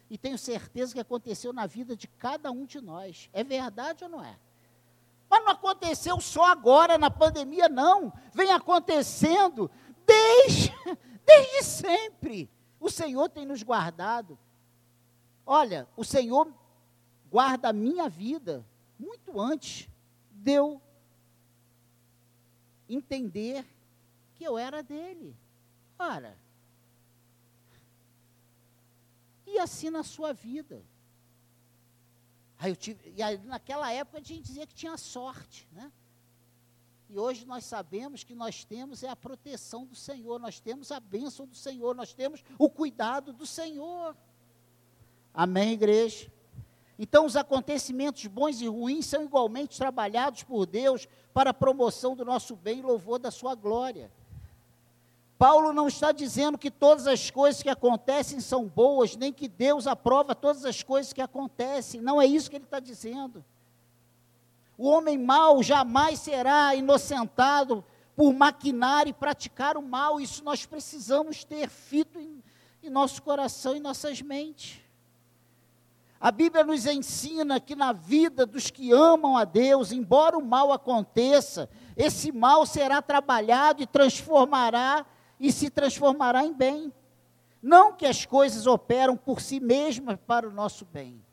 E 0.10 0.18
tenho 0.18 0.38
certeza 0.38 0.94
que 0.94 1.00
aconteceu 1.00 1.54
na 1.54 1.66
vida 1.66 1.96
de 1.96 2.08
cada 2.08 2.52
um 2.52 2.66
de 2.66 2.82
nós. 2.82 3.30
É 3.32 3.44
verdade 3.44 4.04
ou 4.04 4.10
não 4.10 4.24
é? 4.24 4.38
Mas 5.30 5.46
não 5.46 5.52
aconteceu 5.52 6.20
só 6.20 6.46
agora 6.46 6.98
na 6.98 7.12
pandemia, 7.12 7.70
não. 7.70 8.12
Vem 8.34 8.52
acontecendo 8.52 9.70
desde, 10.06 10.74
desde 11.24 11.64
sempre. 11.64 12.50
O 12.80 12.90
Senhor 12.90 13.30
tem 13.30 13.46
nos 13.46 13.62
guardado. 13.62 14.40
Olha, 15.46 15.88
o 15.96 16.04
Senhor 16.04 16.52
guarda 17.30 17.70
a 17.70 17.74
minha 17.74 18.10
vida 18.10 18.66
muito 18.98 19.40
antes 19.40 19.88
de 20.32 20.54
eu 20.54 20.82
entender 22.88 23.66
que 24.34 24.44
eu 24.44 24.58
era 24.58 24.82
dele. 24.82 25.36
Ora, 25.98 26.38
e 29.46 29.60
assim 29.60 29.90
na 29.90 30.04
sua 30.04 30.34
vida. 30.34 30.84
Aí 32.60 32.72
eu 32.72 32.76
tive, 32.76 33.14
e 33.16 33.24
aí, 33.24 33.38
naquela 33.38 33.90
época 33.92 34.18
a 34.18 34.22
gente 34.22 34.42
dizia 34.42 34.68
que 34.68 34.76
tinha 34.76 34.98
sorte, 34.98 35.66
né? 35.72 35.90
E 37.10 37.18
hoje 37.18 37.46
nós 37.46 37.64
sabemos 37.64 38.24
que 38.24 38.36
nós 38.36 38.66
temos 38.66 39.02
é 39.02 39.08
a 39.08 39.16
proteção 39.16 39.86
do 39.86 39.96
Senhor, 39.96 40.40
nós 40.40 40.60
temos 40.60 40.92
a 40.92 41.00
bênção 41.00 41.48
do 41.48 41.56
Senhor, 41.56 41.96
nós 41.96 42.14
temos 42.14 42.44
o 42.58 42.70
cuidado 42.70 43.32
do 43.32 43.46
Senhor. 43.46 44.16
Amém, 45.34 45.72
igreja? 45.72 46.32
Então, 47.00 47.26
os 47.26 47.38
acontecimentos 47.38 48.28
bons 48.28 48.60
e 48.60 48.68
ruins 48.68 49.06
são 49.06 49.24
igualmente 49.24 49.78
trabalhados 49.78 50.44
por 50.44 50.66
Deus 50.66 51.08
para 51.34 51.52
a 51.52 51.54
promoção 51.54 52.14
do 52.14 52.26
nosso 52.26 52.58
bem 52.58 52.80
e 52.80 52.82
louvor 52.82 53.18
da 53.20 53.32
sua 53.32 53.56
glória. 53.56 54.12
Paulo 55.40 55.72
não 55.72 55.88
está 55.88 56.12
dizendo 56.12 56.58
que 56.58 56.70
todas 56.70 57.08
as 57.08 57.32
coisas 57.32 57.64
que 57.64 57.70
acontecem 57.70 58.42
são 58.42 58.68
boas, 58.68 59.16
nem 59.16 59.32
que 59.32 59.48
Deus 59.48 59.88
aprova 59.88 60.36
todas 60.36 60.66
as 60.66 60.84
coisas 60.84 61.14
que 61.14 61.22
acontecem. 61.22 62.02
Não 62.02 62.22
é 62.22 62.26
isso 62.26 62.50
que 62.50 62.58
ele 62.58 62.66
está 62.66 62.82
dizendo. 62.82 63.42
O 64.78 64.86
homem 64.90 65.18
mau 65.18 65.64
jamais 65.64 66.20
será 66.20 66.76
inocentado 66.76 67.86
por 68.18 68.34
maquinar 68.34 69.08
e 69.08 69.14
praticar 69.14 69.78
o 69.78 69.82
mal. 69.82 70.20
Isso 70.20 70.44
nós 70.44 70.66
precisamos 70.66 71.46
ter 71.46 71.70
fito 71.70 72.20
em, 72.20 72.44
em 72.84 72.90
nosso 72.90 73.22
coração 73.24 73.78
e 73.78 73.80
nossas 73.80 74.22
mentes. 74.22 74.82
A 76.20 76.32
Bíblia 76.32 76.66
nos 76.66 76.86
ensina 76.86 77.62
que 77.62 77.78
na 77.78 77.94
vida 77.94 78.46
dos 78.46 78.70
que 78.70 78.92
amam 78.92 79.38
a 79.38 79.46
Deus, 79.46 79.94
embora 79.94 80.38
o 80.38 80.46
mal 80.46 80.74
aconteça, 80.74 81.70
esse 81.96 82.30
mal 82.30 82.66
será 82.66 83.02
trabalhado 83.02 83.82
e 83.82 83.88
transformará 83.88 85.06
e 85.40 85.52
se 85.52 85.70
transformará 85.70 86.46
em 86.46 86.54
bem. 86.54 86.94
Não 87.62 87.94
que 87.94 88.06
as 88.06 88.26
coisas 88.26 88.68
operam 88.68 89.18
por 89.18 89.42
si 89.42 89.60
mesmas 89.60 90.20
para 90.26 90.48
o 90.48 90.52
nosso 90.52 90.86
bem, 90.86 91.24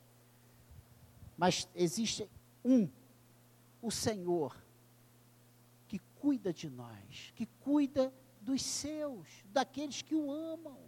mas 1.36 1.68
existe 1.75 2.28
um, 2.64 2.88
o 3.80 3.90
Senhor, 3.90 4.56
que 5.86 6.00
cuida 6.16 6.52
de 6.52 6.68
nós, 6.68 7.32
que 7.34 7.46
cuida 7.60 8.12
dos 8.40 8.62
seus, 8.62 9.44
daqueles 9.52 10.02
que 10.02 10.14
o 10.14 10.32
amam. 10.32 10.78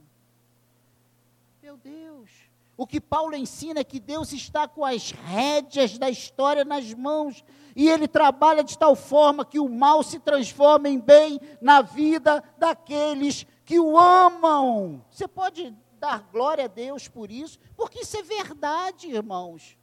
Meu 1.62 1.76
Deus. 1.76 2.47
O 2.78 2.87
que 2.87 3.00
Paulo 3.00 3.35
ensina 3.35 3.80
é 3.80 3.85
que 3.85 3.99
Deus 3.99 4.32
está 4.32 4.68
com 4.68 4.85
as 4.85 5.11
rédeas 5.11 5.99
da 5.99 6.08
história 6.08 6.64
nas 6.64 6.94
mãos 6.94 7.44
e 7.75 7.88
ele 7.88 8.06
trabalha 8.06 8.62
de 8.62 8.78
tal 8.78 8.94
forma 8.94 9.44
que 9.44 9.58
o 9.58 9.68
mal 9.68 10.00
se 10.04 10.20
transforma 10.20 10.88
em 10.88 10.97
bem 10.97 11.40
na 11.61 11.82
vida 11.82 12.40
daqueles 12.56 13.44
que 13.64 13.80
o 13.80 13.99
amam. 13.99 15.04
Você 15.11 15.26
pode 15.26 15.76
dar 15.99 16.20
glória 16.30 16.66
a 16.66 16.68
Deus 16.68 17.08
por 17.08 17.32
isso, 17.32 17.58
porque 17.76 18.02
isso 18.02 18.16
é 18.16 18.23
verdade, 18.23 19.08
irmãos. 19.08 19.76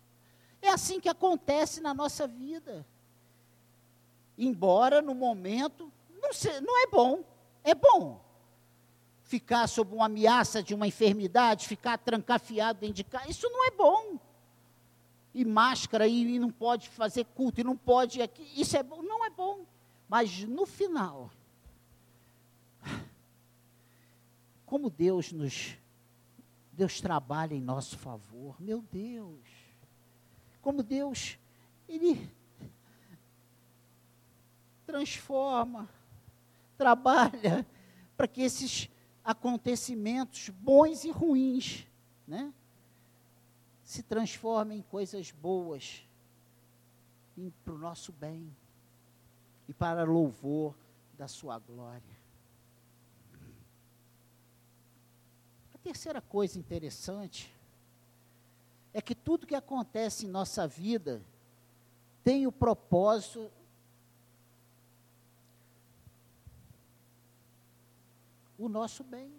É 0.62 0.70
assim 0.70 0.98
que 0.98 1.10
acontece 1.10 1.82
na 1.82 1.94
nossa 1.94 2.26
vida. 2.26 2.88
Embora 4.38 5.02
no 5.02 5.14
momento 5.14 5.92
não, 6.22 6.32
se, 6.32 6.62
não 6.62 6.82
é 6.82 6.88
bom, 6.88 7.26
é 7.62 7.76
bom. 7.76 8.25
Ficar 9.36 9.68
sob 9.68 9.94
uma 9.94 10.06
ameaça 10.06 10.64
de 10.64 10.74
uma 10.74 10.88
enfermidade, 10.88 11.68
ficar 11.68 11.98
trancafiado 11.98 12.80
dentro 12.80 12.96
de 12.96 13.04
casa, 13.04 13.30
isso 13.30 13.50
não 13.50 13.68
é 13.68 13.72
bom. 13.72 14.18
E 15.34 15.44
máscara, 15.44 16.08
e, 16.08 16.36
e 16.36 16.40
não 16.40 16.50
pode 16.50 16.88
fazer 16.88 17.26
culto, 17.26 17.60
e 17.60 17.64
não 17.66 17.76
pode 17.76 18.18
isso 18.56 18.78
é 18.78 18.82
bom, 18.82 19.02
não 19.02 19.26
é 19.26 19.30
bom. 19.30 19.66
Mas 20.08 20.46
no 20.46 20.66
final, 20.66 21.30
como 24.66 24.90
Deus 24.90 25.34
nos 25.34 25.78
Deus 26.72 27.02
trabalha 27.02 27.54
em 27.54 27.62
nosso 27.62 27.98
favor, 27.98 28.56
meu 28.58 28.82
Deus. 28.90 29.46
Como 30.62 30.82
Deus 30.82 31.38
ele 31.90 32.32
transforma, 34.86 35.90
trabalha 36.78 37.68
para 38.16 38.30
que 38.30 38.42
esses 38.42 38.90
acontecimentos 39.26 40.50
bons 40.50 41.04
e 41.04 41.12
ruins, 41.12 41.86
né, 42.28 42.54
se 43.84 44.04
transformem 44.04 44.80
em 44.80 44.84
coisas 44.84 45.32
boas 45.32 46.08
para 47.66 47.74
o 47.74 47.78
nosso 47.78 48.14
bem 48.14 48.56
e 49.68 49.74
para 49.74 50.04
louvor 50.04 50.74
da 51.18 51.28
sua 51.28 51.60
glória. 51.60 52.16
terceira 55.86 56.20
coisa 56.20 56.58
interessante 56.58 57.54
é 58.92 59.00
que 59.00 59.14
tudo 59.14 59.46
que 59.46 59.54
acontece 59.54 60.26
em 60.26 60.30
nossa 60.30 60.68
vida 60.68 61.22
tem 62.24 62.48
o 62.48 62.52
propósito 62.52 63.52
o 68.58 68.70
nosso 68.70 69.04
bem. 69.04 69.34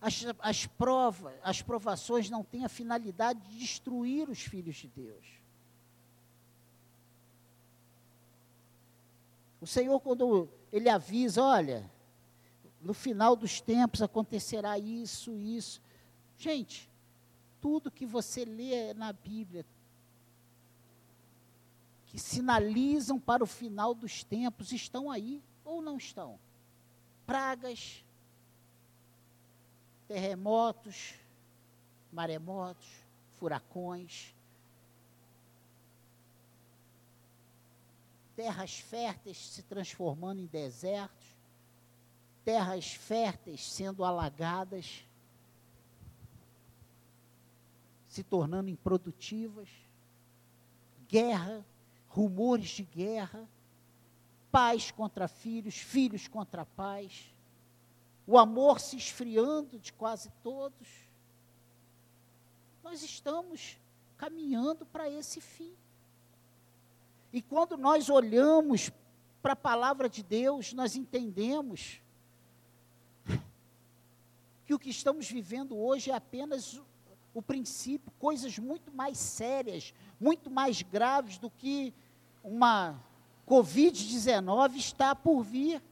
As, 0.00 0.24
as 0.40 0.66
provas, 0.66 1.34
as 1.42 1.62
provações 1.62 2.28
não 2.28 2.42
têm 2.42 2.64
a 2.64 2.68
finalidade 2.68 3.40
de 3.48 3.58
destruir 3.58 4.28
os 4.28 4.40
filhos 4.40 4.74
de 4.76 4.88
Deus. 4.88 5.24
O 9.60 9.66
Senhor, 9.66 10.00
quando 10.00 10.48
Ele 10.72 10.88
avisa, 10.88 11.40
olha, 11.40 11.88
no 12.80 12.92
final 12.92 13.36
dos 13.36 13.60
tempos 13.60 14.02
acontecerá 14.02 14.76
isso, 14.76 15.38
isso. 15.38 15.80
Gente, 16.36 16.90
tudo 17.60 17.92
que 17.92 18.04
você 18.04 18.44
lê 18.44 18.92
na 18.94 19.12
Bíblia, 19.12 19.64
que 22.06 22.18
sinalizam 22.18 23.20
para 23.20 23.44
o 23.44 23.46
final 23.46 23.94
dos 23.94 24.24
tempos, 24.24 24.72
estão 24.72 25.08
aí 25.08 25.40
ou 25.64 25.80
não 25.80 25.96
estão? 25.96 26.38
Pragas, 27.26 28.04
terremotos, 30.08 31.14
maremotos, 32.12 32.86
furacões, 33.38 34.34
terras 38.36 38.78
férteis 38.78 39.38
se 39.38 39.62
transformando 39.62 40.40
em 40.40 40.46
desertos, 40.46 41.26
terras 42.44 42.92
férteis 42.92 43.70
sendo 43.70 44.04
alagadas, 44.04 45.04
se 48.08 48.22
tornando 48.22 48.68
improdutivas, 48.68 49.68
guerra, 51.08 51.64
rumores 52.08 52.68
de 52.68 52.82
guerra, 52.82 53.48
pais 54.52 54.90
contra 54.90 55.26
filhos, 55.26 55.76
filhos 55.76 56.28
contra 56.28 56.66
pais, 56.66 57.34
o 58.26 58.38
amor 58.38 58.78
se 58.78 58.96
esfriando 58.96 59.78
de 59.78 59.92
quase 59.92 60.30
todos. 60.42 60.86
Nós 62.84 63.02
estamos 63.02 63.78
caminhando 64.18 64.84
para 64.86 65.08
esse 65.08 65.40
fim. 65.40 65.74
E 67.32 67.40
quando 67.40 67.76
nós 67.78 68.10
olhamos 68.10 68.90
para 69.40 69.54
a 69.54 69.56
palavra 69.56 70.08
de 70.08 70.22
Deus, 70.22 70.72
nós 70.74 70.94
entendemos 70.94 72.00
que 74.66 74.74
o 74.74 74.78
que 74.78 74.90
estamos 74.90 75.28
vivendo 75.28 75.76
hoje 75.76 76.10
é 76.10 76.14
apenas 76.14 76.80
o, 77.34 77.42
princípio, 77.42 78.12
coisas 78.18 78.58
muito 78.58 78.92
mais 78.92 79.18
sérias, 79.18 79.94
muito 80.20 80.50
mais 80.50 80.82
graves 80.82 81.38
do 81.38 81.50
que 81.50 81.94
uma 82.44 83.00
Covid-19 83.46 84.76
está 84.76 85.14
por 85.14 85.42
vir. 85.42 85.82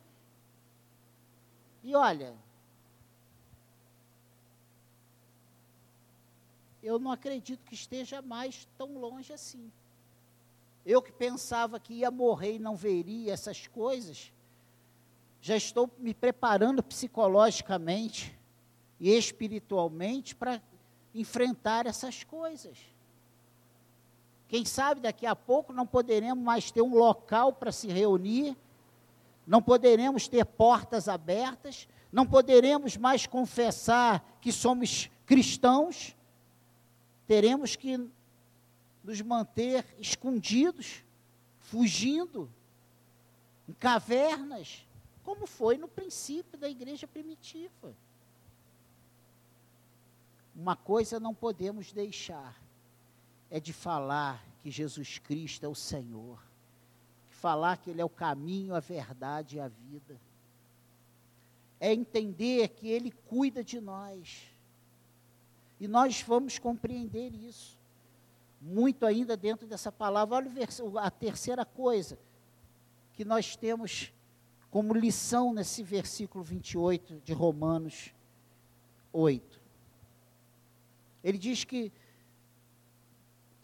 E 1.82 1.94
olha, 1.94 2.34
eu 6.82 6.98
não 6.98 7.10
acredito 7.10 7.64
que 7.64 7.74
esteja 7.74 8.22
mais 8.22 8.68
tão 8.76 8.98
longe 8.98 9.32
assim. 9.32 9.70
Eu 10.84 11.02
que 11.02 11.12
pensava 11.12 11.78
que 11.78 11.94
ia 11.94 12.10
morrer 12.10 12.56
e 12.56 12.58
não 12.58 12.74
veria 12.74 13.32
essas 13.32 13.66
coisas, 13.66 14.32
já 15.40 15.56
estou 15.56 15.90
me 15.98 16.14
preparando 16.14 16.82
psicologicamente 16.82 18.38
e 18.98 19.10
espiritualmente 19.10 20.34
para 20.34 20.60
enfrentar 21.14 21.86
essas 21.86 22.24
coisas. 22.24 22.78
Quem 24.50 24.64
sabe 24.64 25.00
daqui 25.00 25.26
a 25.26 25.36
pouco 25.36 25.72
não 25.72 25.86
poderemos 25.86 26.42
mais 26.42 26.72
ter 26.72 26.82
um 26.82 26.92
local 26.92 27.52
para 27.52 27.70
se 27.70 27.86
reunir, 27.86 28.56
não 29.46 29.62
poderemos 29.62 30.26
ter 30.26 30.44
portas 30.44 31.08
abertas, 31.08 31.86
não 32.10 32.26
poderemos 32.26 32.96
mais 32.96 33.28
confessar 33.28 34.38
que 34.40 34.50
somos 34.50 35.08
cristãos, 35.24 36.16
teremos 37.28 37.76
que 37.76 38.10
nos 39.04 39.20
manter 39.20 39.86
escondidos, 40.00 41.04
fugindo, 41.60 42.50
em 43.68 43.72
cavernas, 43.72 44.84
como 45.22 45.46
foi 45.46 45.78
no 45.78 45.86
princípio 45.86 46.58
da 46.58 46.68
igreja 46.68 47.06
primitiva. 47.06 47.94
Uma 50.56 50.74
coisa 50.74 51.20
não 51.20 51.32
podemos 51.32 51.92
deixar 51.92 52.60
é 53.50 53.58
de 53.58 53.72
falar 53.72 54.44
que 54.60 54.70
Jesus 54.70 55.18
Cristo 55.18 55.64
é 55.64 55.68
o 55.68 55.74
Senhor, 55.74 56.38
falar 57.28 57.76
que 57.78 57.90
Ele 57.90 58.00
é 58.00 58.04
o 58.04 58.08
caminho, 58.08 58.74
a 58.74 58.80
verdade 58.80 59.56
e 59.56 59.60
a 59.60 59.68
vida. 59.68 60.20
É 61.80 61.92
entender 61.92 62.68
que 62.68 62.88
Ele 62.88 63.10
cuida 63.10 63.64
de 63.64 63.80
nós. 63.80 64.46
E 65.80 65.88
nós 65.88 66.22
vamos 66.22 66.58
compreender 66.58 67.34
isso. 67.34 67.78
Muito 68.60 69.06
ainda 69.06 69.36
dentro 69.36 69.66
dessa 69.66 69.90
palavra. 69.90 70.36
Olha 70.36 70.50
a 71.00 71.10
terceira 71.10 71.64
coisa 71.64 72.18
que 73.14 73.24
nós 73.24 73.56
temos 73.56 74.12
como 74.70 74.94
lição 74.94 75.52
nesse 75.52 75.82
versículo 75.82 76.44
28 76.44 77.20
de 77.24 77.32
Romanos 77.32 78.14
8. 79.12 79.60
Ele 81.24 81.38
diz 81.38 81.64
que 81.64 81.92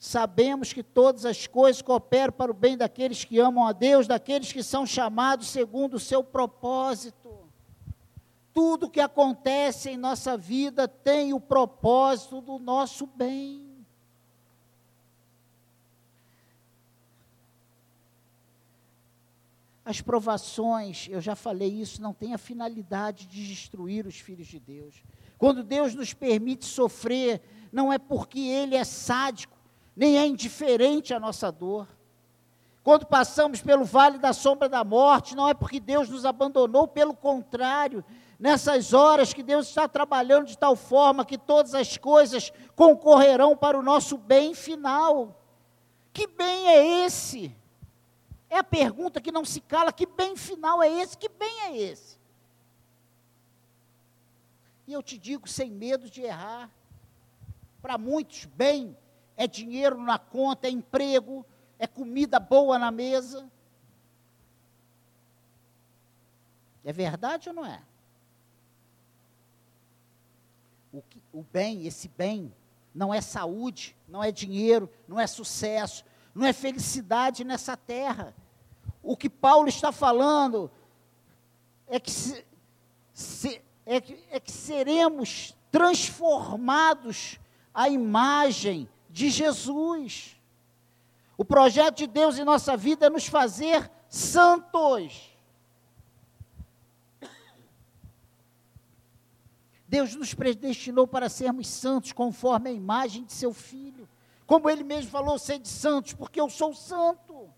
sabemos 0.06 0.72
que 0.72 0.84
todas 0.84 1.26
as 1.26 1.48
coisas 1.48 1.82
cooperam 1.82 2.32
para 2.32 2.52
o 2.52 2.54
bem 2.54 2.76
daqueles 2.76 3.24
que 3.24 3.40
amam 3.40 3.66
a 3.66 3.72
Deus, 3.72 4.06
daqueles 4.06 4.52
que 4.52 4.62
são 4.62 4.86
chamados 4.86 5.48
segundo 5.48 5.94
o 5.94 6.00
seu 6.00 6.22
propósito. 6.22 7.50
Tudo 8.54 8.88
que 8.88 9.00
acontece 9.00 9.90
em 9.90 9.96
nossa 9.96 10.36
vida 10.36 10.86
tem 10.86 11.34
o 11.34 11.40
propósito 11.40 12.40
do 12.40 12.56
nosso 12.56 13.04
bem. 13.04 13.84
As 19.84 20.00
provações, 20.00 21.08
eu 21.10 21.20
já 21.20 21.34
falei 21.34 21.68
isso, 21.68 22.00
não 22.00 22.14
têm 22.14 22.32
a 22.32 22.38
finalidade 22.38 23.26
de 23.26 23.46
destruir 23.48 24.06
os 24.06 24.20
filhos 24.20 24.46
de 24.46 24.60
Deus. 24.60 25.02
Quando 25.36 25.64
Deus 25.64 25.94
nos 25.94 26.14
permite 26.14 26.64
sofrer, 26.64 27.42
não 27.72 27.92
é 27.92 27.98
porque 27.98 28.38
Ele 28.38 28.74
é 28.74 28.84
sádico, 28.84 29.55
nem 29.96 30.18
é 30.18 30.26
indiferente 30.26 31.14
à 31.14 31.18
nossa 31.18 31.50
dor. 31.50 31.88
Quando 32.84 33.06
passamos 33.06 33.62
pelo 33.62 33.84
vale 33.84 34.18
da 34.18 34.32
sombra 34.32 34.68
da 34.68 34.84
morte, 34.84 35.34
não 35.34 35.48
é 35.48 35.54
porque 35.54 35.80
Deus 35.80 36.08
nos 36.08 36.24
abandonou, 36.24 36.86
pelo 36.86 37.14
contrário, 37.14 38.04
nessas 38.38 38.92
horas 38.92 39.32
que 39.32 39.42
Deus 39.42 39.66
está 39.66 39.88
trabalhando 39.88 40.46
de 40.46 40.56
tal 40.56 40.76
forma 40.76 41.24
que 41.24 41.38
todas 41.38 41.74
as 41.74 41.96
coisas 41.96 42.52
concorrerão 42.76 43.56
para 43.56 43.78
o 43.78 43.82
nosso 43.82 44.18
bem 44.18 44.54
final. 44.54 45.42
Que 46.12 46.26
bem 46.26 46.68
é 46.68 47.04
esse? 47.06 47.56
É 48.48 48.58
a 48.58 48.64
pergunta 48.64 49.20
que 49.20 49.32
não 49.32 49.44
se 49.44 49.60
cala: 49.60 49.92
que 49.92 50.06
bem 50.06 50.36
final 50.36 50.82
é 50.82 50.88
esse? 50.88 51.18
Que 51.18 51.28
bem 51.28 51.60
é 51.62 51.76
esse? 51.76 52.18
E 54.86 54.92
eu 54.92 55.02
te 55.02 55.18
digo 55.18 55.48
sem 55.48 55.70
medo 55.70 56.08
de 56.08 56.22
errar. 56.22 56.70
Para 57.82 57.98
muitos, 57.98 58.44
bem 58.44 58.96
é 59.36 59.46
dinheiro 59.46 59.98
na 59.98 60.18
conta, 60.18 60.66
é 60.66 60.70
emprego, 60.70 61.44
é 61.78 61.86
comida 61.86 62.40
boa 62.40 62.78
na 62.78 62.90
mesa. 62.90 63.50
É 66.84 66.92
verdade 66.92 67.48
ou 67.48 67.54
não 67.54 67.66
é? 67.66 67.82
O, 70.92 71.02
que, 71.02 71.20
o 71.32 71.42
bem, 71.42 71.86
esse 71.86 72.08
bem, 72.08 72.54
não 72.94 73.12
é 73.12 73.20
saúde, 73.20 73.94
não 74.08 74.24
é 74.24 74.32
dinheiro, 74.32 74.88
não 75.06 75.20
é 75.20 75.26
sucesso, 75.26 76.04
não 76.34 76.46
é 76.46 76.52
felicidade 76.52 77.44
nessa 77.44 77.76
terra. 77.76 78.34
O 79.02 79.16
que 79.16 79.28
Paulo 79.28 79.68
está 79.68 79.92
falando 79.92 80.70
é 81.86 82.00
que, 82.00 82.10
se, 82.10 82.46
se, 83.12 83.60
é 83.84 84.00
que, 84.00 84.24
é 84.30 84.40
que 84.40 84.50
seremos 84.50 85.54
transformados 85.70 87.38
à 87.74 87.88
imagem 87.88 88.88
de 89.16 89.30
Jesus. 89.30 90.36
O 91.38 91.44
projeto 91.44 91.96
de 91.96 92.06
Deus 92.06 92.38
em 92.38 92.44
nossa 92.44 92.76
vida 92.76 93.06
é 93.06 93.10
nos 93.10 93.26
fazer 93.26 93.90
santos. 94.10 95.34
Deus 99.88 100.14
nos 100.14 100.34
predestinou 100.34 101.06
para 101.06 101.30
sermos 101.30 101.66
santos 101.66 102.12
conforme 102.12 102.68
a 102.68 102.72
imagem 102.74 103.24
de 103.24 103.32
seu 103.32 103.54
Filho. 103.54 104.06
Como 104.46 104.68
ele 104.68 104.84
mesmo 104.84 105.10
falou, 105.10 105.38
sede 105.38 105.66
santos, 105.66 106.12
porque 106.12 106.38
eu 106.38 106.50
sou 106.50 106.74
santo. 106.74 107.48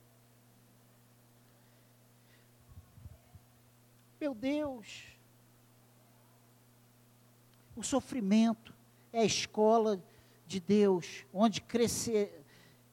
Meu 4.20 4.32
Deus, 4.32 5.06
o 7.74 7.82
sofrimento 7.82 8.72
é 9.12 9.22
a 9.22 9.24
escola 9.24 10.00
de 10.48 10.58
Deus, 10.58 11.26
onde 11.32 11.60
crescer, 11.60 12.42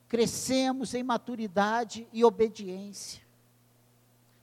crescemos 0.08 0.94
em 0.94 1.02
maturidade 1.02 2.08
e 2.12 2.24
obediência. 2.24 3.24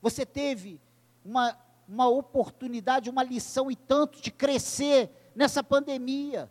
Você 0.01 0.25
teve 0.25 0.81
uma, 1.25 1.57
uma 1.87 2.09
oportunidade, 2.09 3.11
uma 3.11 3.23
lição 3.23 3.71
e 3.71 3.77
tanto 3.77 4.21
de 4.21 4.33
crescer 4.33 5.11
nessa 5.35 5.63
pandemia. 5.63 6.51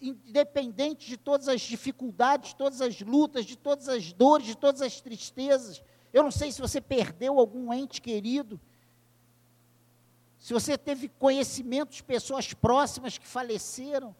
Independente 0.00 1.06
de 1.06 1.16
todas 1.16 1.48
as 1.48 1.60
dificuldades, 1.60 2.50
de 2.50 2.56
todas 2.56 2.80
as 2.80 3.00
lutas, 3.00 3.44
de 3.44 3.56
todas 3.56 3.88
as 3.88 4.12
dores, 4.12 4.46
de 4.46 4.56
todas 4.56 4.80
as 4.80 5.00
tristezas. 5.00 5.82
Eu 6.12 6.22
não 6.22 6.30
sei 6.30 6.50
se 6.50 6.60
você 6.60 6.80
perdeu 6.80 7.38
algum 7.38 7.72
ente 7.72 8.00
querido, 8.00 8.60
se 10.38 10.54
você 10.54 10.78
teve 10.78 11.08
conhecimento 11.08 11.90
de 11.90 12.02
pessoas 12.02 12.54
próximas 12.54 13.18
que 13.18 13.26
faleceram, 13.26 14.16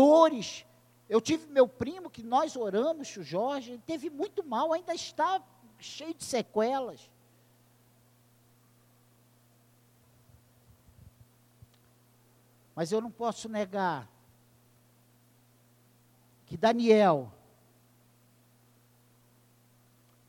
dores. 0.00 0.64
Eu 1.10 1.20
tive 1.20 1.46
meu 1.48 1.68
primo 1.68 2.08
que 2.08 2.22
nós 2.22 2.56
oramos, 2.56 3.14
o 3.16 3.22
Jorge, 3.22 3.72
ele 3.72 3.82
teve 3.84 4.08
muito 4.08 4.42
mal, 4.42 4.72
ainda 4.72 4.94
está 4.94 5.42
cheio 5.78 6.14
de 6.14 6.24
sequelas. 6.24 7.10
Mas 12.74 12.90
eu 12.90 13.02
não 13.02 13.10
posso 13.10 13.46
negar 13.46 14.08
que 16.46 16.56
Daniel 16.56 17.30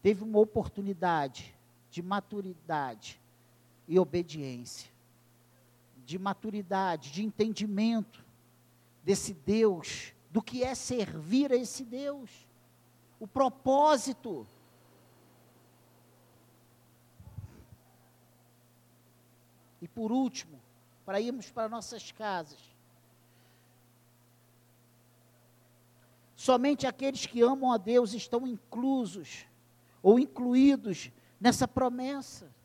teve 0.01 0.21
uma 0.21 0.39
oportunidade 0.39 1.55
de 1.89 2.01
maturidade 2.01 3.21
e 3.87 3.97
obediência, 3.97 4.91
de 6.05 6.19
maturidade, 6.19 7.11
de 7.11 7.23
entendimento 7.23 8.30
desse 9.03 9.33
Deus, 9.33 10.13
do 10.29 10.41
que 10.41 10.63
é 10.63 10.73
servir 10.75 11.51
a 11.51 11.55
esse 11.55 11.83
Deus, 11.83 12.29
o 13.19 13.27
propósito. 13.27 14.47
E 19.81 19.87
por 19.87 20.11
último, 20.11 20.61
para 21.05 21.19
irmos 21.19 21.49
para 21.51 21.67
nossas 21.67 22.11
casas, 22.11 22.59
somente 26.35 26.87
aqueles 26.87 27.25
que 27.25 27.41
amam 27.41 27.71
a 27.71 27.77
Deus 27.77 28.13
estão 28.13 28.47
inclusos 28.47 29.45
ou 30.01 30.19
incluídos 30.19 31.11
nessa 31.39 31.67
promessa. 31.67 32.60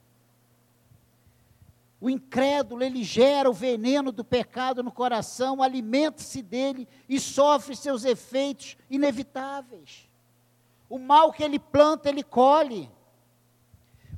O 2.07 2.11
incrédulo, 2.11 2.85
ele 2.85 3.03
gera 3.03 3.51
o 3.51 3.53
veneno 3.53 4.13
do 4.13 4.23
pecado 4.23 4.81
no 4.81 4.93
coração, 4.93 5.61
alimenta-se 5.61 6.41
dele 6.41 6.87
e 7.09 7.19
sofre 7.19 7.75
seus 7.75 8.05
efeitos 8.05 8.77
inevitáveis. 8.89 10.09
O 10.89 11.01
mal 11.01 11.33
que 11.33 11.43
ele 11.43 11.59
planta, 11.59 12.09
ele 12.09 12.23
colhe. 12.23 12.89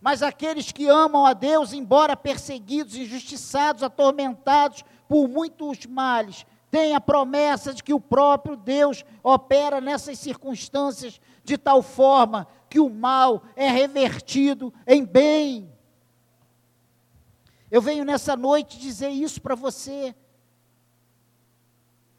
Mas 0.03 0.23
aqueles 0.23 0.71
que 0.71 0.87
amam 0.87 1.25
a 1.25 1.33
Deus, 1.33 1.73
embora 1.73 2.15
perseguidos, 2.15 2.95
injustiçados, 2.95 3.83
atormentados 3.83 4.85
por 5.09 5.27
muitos 5.27 5.87
males, 5.87 6.45
têm 6.71 6.95
a 6.95 7.01
promessa 7.01 7.73
de 7.73 7.83
que 7.83 7.95
o 7.95 8.01
próprio 8.01 8.55
Deus 8.55 9.03
opera 9.23 9.81
nessas 9.81 10.19
circunstâncias 10.19 11.19
de 11.43 11.57
tal 11.57 11.81
forma 11.81 12.47
que 12.69 12.81
o 12.81 12.91
mal 12.91 13.43
é 13.57 13.71
revertido 13.71 14.75
em 14.87 15.07
bem. 15.07 15.78
Eu 17.71 17.83
venho 17.83 18.05
nessa 18.05 18.35
noite 18.35 18.79
dizer 18.79 19.11
isso 19.11 19.43
para 19.43 19.55
você. 19.55 20.15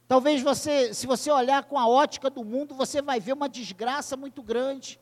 Talvez 0.08 0.42
você, 0.42 0.94
se 0.94 1.08
você 1.08 1.32
olhar 1.32 1.64
com 1.64 1.78
a 1.78 1.88
ótica 1.88 2.30
do 2.30 2.44
mundo, 2.44 2.76
você 2.76 3.02
vai 3.02 3.20
ver 3.20 3.34
uma 3.34 3.50
desgraça 3.50 4.16
muito 4.16 4.44
grande. 4.44 5.00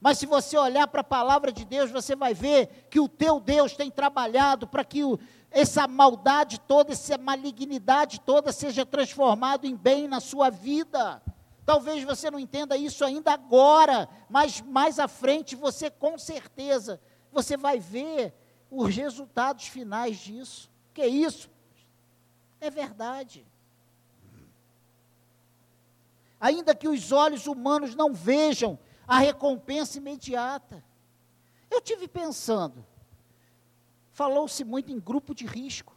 Mas 0.00 0.18
se 0.18 0.26
você 0.26 0.56
olhar 0.56 0.86
para 0.86 1.00
a 1.00 1.04
palavra 1.04 1.50
de 1.50 1.64
Deus, 1.64 1.90
você 1.90 2.14
vai 2.14 2.32
ver 2.32 2.86
que 2.88 3.00
o 3.00 3.08
teu 3.08 3.40
Deus 3.40 3.74
tem 3.74 3.90
trabalhado 3.90 4.68
para 4.68 4.84
que 4.84 5.02
o, 5.02 5.18
essa 5.50 5.88
maldade 5.88 6.60
toda, 6.60 6.92
essa 6.92 7.18
malignidade 7.18 8.20
toda 8.20 8.52
seja 8.52 8.86
transformado 8.86 9.66
em 9.66 9.74
bem 9.74 10.06
na 10.06 10.20
sua 10.20 10.50
vida. 10.50 11.20
Talvez 11.66 12.04
você 12.04 12.30
não 12.30 12.38
entenda 12.38 12.76
isso 12.76 13.04
ainda 13.04 13.32
agora, 13.32 14.08
mas 14.30 14.60
mais 14.60 15.00
à 15.00 15.08
frente 15.08 15.56
você 15.56 15.90
com 15.90 16.16
certeza 16.16 17.00
você 17.32 17.56
vai 17.56 17.78
ver 17.78 18.32
os 18.70 18.94
resultados 18.94 19.66
finais 19.66 20.18
disso. 20.18 20.70
Que 20.92 21.06
isso? 21.06 21.50
É 22.60 22.70
verdade. 22.70 23.46
Ainda 26.40 26.74
que 26.74 26.88
os 26.88 27.10
olhos 27.12 27.46
humanos 27.46 27.94
não 27.94 28.12
vejam 28.12 28.78
a 29.06 29.18
recompensa 29.18 29.98
imediata. 29.98 30.84
Eu 31.70 31.80
tive 31.80 32.06
pensando, 32.08 32.84
falou-se 34.12 34.64
muito 34.64 34.92
em 34.92 34.98
grupo 34.98 35.34
de 35.34 35.46
risco, 35.46 35.94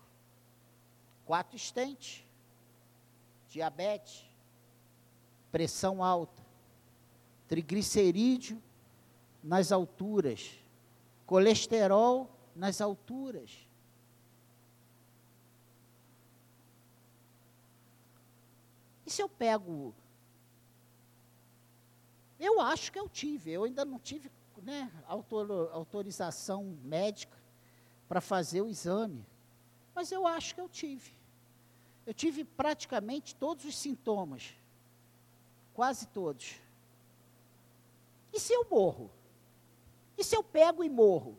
quatro 1.25 1.55
estentes, 1.55 2.25
diabetes, 3.47 4.25
pressão 5.51 6.03
alta, 6.03 6.41
triglicerídeo 7.47 8.61
nas 9.43 9.71
alturas, 9.71 10.51
colesterol 11.25 12.29
nas 12.55 12.81
alturas. 12.81 13.67
E 19.05 19.11
se 19.11 19.21
eu 19.21 19.29
pego. 19.29 19.93
Eu 22.39 22.59
acho 22.59 22.91
que 22.91 22.99
eu 22.99 23.07
tive, 23.07 23.51
eu 23.51 23.65
ainda 23.65 23.85
não 23.85 23.99
tive 23.99 24.31
né, 24.63 24.91
autor, 25.07 25.69
autorização 25.73 26.77
médica 26.83 27.37
para 28.07 28.21
fazer 28.21 28.61
o 28.61 28.67
exame, 28.67 29.25
mas 29.93 30.11
eu 30.11 30.25
acho 30.25 30.55
que 30.55 30.61
eu 30.61 30.67
tive. 30.67 31.11
Eu 32.05 32.13
tive 32.13 32.43
praticamente 32.43 33.35
todos 33.35 33.63
os 33.65 33.77
sintomas, 33.77 34.55
quase 35.73 36.07
todos. 36.07 36.59
E 38.33 38.39
se 38.39 38.53
eu 38.53 38.65
morro? 38.69 39.11
E 40.17 40.23
se 40.23 40.35
eu 40.35 40.43
pego 40.43 40.83
e 40.83 40.89
morro? 40.89 41.37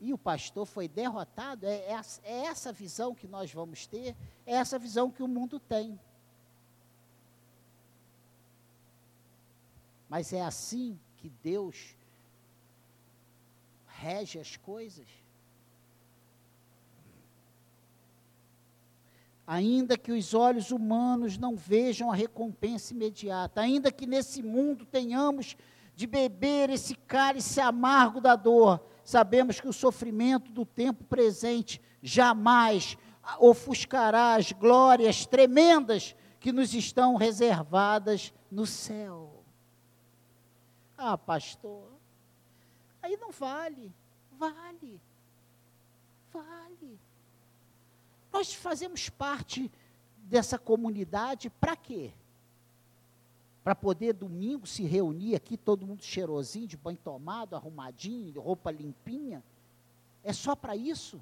E 0.00 0.12
o 0.12 0.18
pastor 0.18 0.66
foi 0.66 0.86
derrotado, 0.86 1.66
é, 1.66 1.76
é, 1.76 2.00
é, 2.22 2.46
essa 2.46 2.72
visão 2.72 3.14
que 3.14 3.26
nós 3.26 3.52
vamos 3.52 3.86
ter, 3.86 4.14
é 4.44 4.54
essa 4.54 4.78
visão 4.78 5.10
que 5.10 5.22
o 5.22 5.28
mundo 5.28 5.58
tem. 5.58 5.98
Mas 10.08 10.32
é 10.32 10.42
assim 10.42 10.98
que 11.16 11.28
Deus 11.42 11.96
rege 13.86 14.38
as 14.38 14.56
coisas. 14.56 15.06
Ainda 19.46 19.96
que 19.96 20.12
os 20.12 20.34
olhos 20.34 20.70
humanos 20.70 21.38
não 21.38 21.56
vejam 21.56 22.10
a 22.10 22.14
recompensa 22.14 22.92
imediata, 22.92 23.60
ainda 23.60 23.90
que 23.90 24.06
nesse 24.06 24.42
mundo 24.42 24.84
tenhamos 24.84 25.56
de 25.94 26.06
beber 26.06 26.68
esse 26.68 26.94
cálice 26.94 27.60
amargo 27.60 28.20
da 28.20 28.36
dor, 28.36 28.84
sabemos 29.06 29.60
que 29.60 29.68
o 29.68 29.72
sofrimento 29.72 30.50
do 30.50 30.66
tempo 30.66 31.04
presente 31.04 31.80
jamais 32.02 32.98
ofuscará 33.38 34.34
as 34.34 34.50
glórias 34.50 35.24
tremendas 35.24 36.16
que 36.40 36.50
nos 36.50 36.74
estão 36.74 37.14
reservadas 37.14 38.34
no 38.50 38.66
céu. 38.66 39.44
Ah, 40.98 41.16
pastor, 41.16 41.88
aí 43.00 43.16
não 43.16 43.30
vale, 43.30 43.94
vale, 44.32 45.00
vale. 46.32 46.98
Nós 48.32 48.52
fazemos 48.54 49.08
parte 49.08 49.70
dessa 50.16 50.58
comunidade 50.58 51.48
para 51.48 51.76
quê? 51.76 52.12
Para 53.66 53.74
poder 53.74 54.12
domingo 54.12 54.64
se 54.64 54.84
reunir 54.84 55.34
aqui, 55.34 55.56
todo 55.56 55.84
mundo 55.84 56.00
cheirosinho, 56.00 56.68
de 56.68 56.76
banho 56.76 56.98
tomado, 56.98 57.56
arrumadinho, 57.56 58.40
roupa 58.40 58.70
limpinha? 58.70 59.42
É 60.22 60.32
só 60.32 60.54
para 60.54 60.76
isso? 60.76 61.20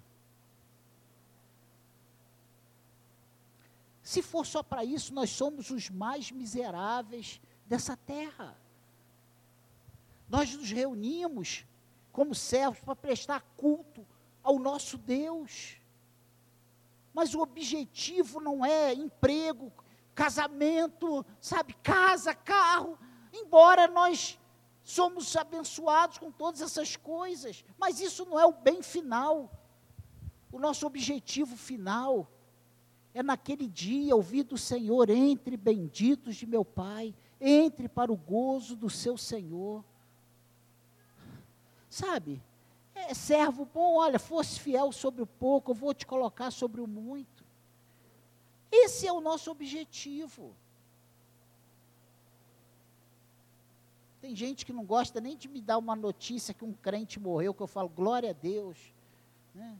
Se 4.02 4.20
for 4.20 4.44
só 4.44 4.62
para 4.62 4.84
isso, 4.84 5.14
nós 5.14 5.30
somos 5.30 5.70
os 5.70 5.88
mais 5.88 6.30
miseráveis 6.30 7.40
dessa 7.64 7.96
terra. 7.96 8.54
Nós 10.28 10.54
nos 10.54 10.70
reunimos 10.70 11.64
como 12.12 12.34
servos 12.34 12.80
para 12.80 12.94
prestar 12.94 13.40
culto 13.56 14.06
ao 14.42 14.58
nosso 14.58 14.98
Deus. 14.98 15.78
Mas 17.14 17.34
o 17.34 17.40
objetivo 17.40 18.38
não 18.38 18.62
é 18.66 18.92
emprego, 18.92 19.72
casamento, 20.14 21.24
sabe, 21.40 21.74
casa, 21.82 22.34
carro. 22.34 22.98
Embora 23.32 23.88
nós 23.88 24.38
somos 24.82 25.34
abençoados 25.36 26.18
com 26.18 26.30
todas 26.30 26.60
essas 26.60 26.94
coisas, 26.96 27.64
mas 27.78 28.00
isso 28.00 28.24
não 28.26 28.38
é 28.38 28.46
o 28.46 28.52
bem 28.52 28.82
final. 28.82 29.50
O 30.52 30.58
nosso 30.58 30.86
objetivo 30.86 31.56
final 31.56 32.30
é 33.12 33.22
naquele 33.22 33.66
dia 33.66 34.14
ouvir 34.14 34.44
do 34.44 34.58
Senhor: 34.58 35.10
entre 35.10 35.56
benditos 35.56 36.36
de 36.36 36.46
meu 36.46 36.64
Pai, 36.64 37.14
entre 37.40 37.88
para 37.88 38.12
o 38.12 38.16
gozo 38.16 38.76
do 38.76 38.90
seu 38.90 39.16
Senhor. 39.16 39.84
Sabe, 41.88 42.42
é 42.94 43.14
servo 43.14 43.64
bom, 43.64 43.98
olha, 43.98 44.18
fosse 44.18 44.58
fiel 44.58 44.90
sobre 44.90 45.22
o 45.22 45.26
pouco, 45.26 45.70
eu 45.70 45.74
vou 45.76 45.94
te 45.94 46.06
colocar 46.06 46.50
sobre 46.50 46.80
o 46.80 46.86
muito. 46.88 47.43
Esse 48.70 49.06
é 49.06 49.12
o 49.12 49.20
nosso 49.20 49.50
objetivo. 49.50 50.54
Tem 54.20 54.34
gente 54.34 54.64
que 54.64 54.72
não 54.72 54.84
gosta 54.84 55.20
nem 55.20 55.36
de 55.36 55.48
me 55.48 55.60
dar 55.60 55.76
uma 55.76 55.94
notícia 55.94 56.54
que 56.54 56.64
um 56.64 56.72
crente 56.72 57.20
morreu, 57.20 57.52
que 57.52 57.62
eu 57.62 57.66
falo, 57.66 57.88
glória 57.88 58.30
a 58.30 58.32
Deus. 58.32 58.78
Né? 59.54 59.78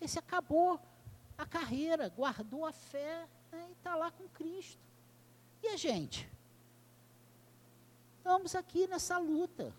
Esse 0.00 0.18
acabou 0.18 0.80
a 1.36 1.44
carreira, 1.44 2.08
guardou 2.08 2.64
a 2.64 2.72
fé 2.72 3.28
né, 3.52 3.66
e 3.68 3.72
está 3.72 3.94
lá 3.94 4.10
com 4.10 4.26
Cristo. 4.28 4.80
E 5.62 5.68
a 5.68 5.76
gente? 5.76 6.30
Estamos 8.18 8.54
aqui 8.54 8.86
nessa 8.86 9.18
luta. 9.18 9.74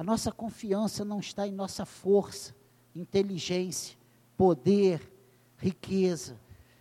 A 0.00 0.02
nossa 0.02 0.32
confiança 0.32 1.04
não 1.04 1.20
está 1.20 1.46
em 1.46 1.52
nossa 1.52 1.84
força, 1.84 2.56
inteligência, 2.96 3.98
poder, 4.34 5.12
riqueza, 5.58 6.40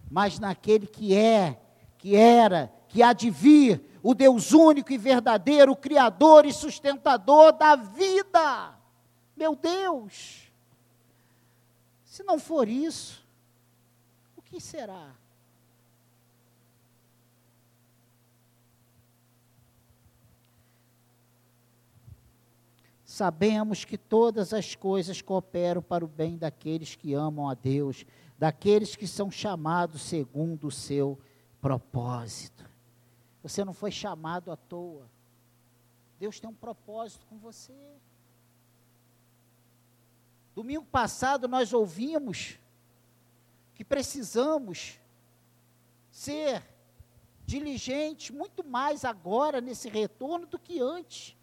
mas 0.09 0.39
naquele 0.39 0.87
que 0.87 1.13
é, 1.13 1.59
que 1.97 2.15
era, 2.15 2.73
que 2.87 3.03
há 3.03 3.11
de 3.11 3.29
vir, 3.29 3.83
o 4.01 4.15
Deus 4.15 4.53
único 4.53 4.93
e 4.93 4.97
verdadeiro, 4.97 5.73
o 5.73 5.75
Criador 5.75 6.45
e 6.45 6.53
sustentador 6.53 7.51
da 7.51 7.75
vida. 7.75 8.79
Meu 9.35 9.53
Deus! 9.53 10.49
Se 12.05 12.23
não 12.23 12.39
for 12.39 12.69
isso, 12.69 13.21
o 14.37 14.41
que 14.41 14.61
será? 14.61 15.13
Sabemos 23.19 23.83
que 23.83 23.97
todas 23.97 24.53
as 24.53 24.75
coisas 24.75 25.21
cooperam 25.21 25.81
para 25.81 26.05
o 26.05 26.07
bem 26.07 26.37
daqueles 26.37 26.95
que 26.95 27.13
amam 27.13 27.49
a 27.49 27.53
Deus, 27.53 28.05
daqueles 28.37 28.95
que 28.95 29.05
são 29.05 29.29
chamados 29.29 30.03
segundo 30.03 30.67
o 30.67 30.71
seu 30.71 31.19
propósito. 31.59 32.63
Você 33.43 33.65
não 33.65 33.73
foi 33.73 33.91
chamado 33.91 34.53
à 34.53 34.55
toa. 34.55 35.05
Deus 36.17 36.39
tem 36.39 36.49
um 36.49 36.55
propósito 36.55 37.25
com 37.25 37.37
você. 37.37 37.73
Domingo 40.55 40.85
passado 40.85 41.45
nós 41.45 41.73
ouvimos 41.73 42.57
que 43.75 43.83
precisamos 43.83 44.97
ser 46.09 46.63
diligentes 47.45 48.29
muito 48.29 48.63
mais 48.63 49.03
agora 49.03 49.59
nesse 49.59 49.89
retorno 49.89 50.45
do 50.45 50.57
que 50.57 50.79
antes. 50.79 51.37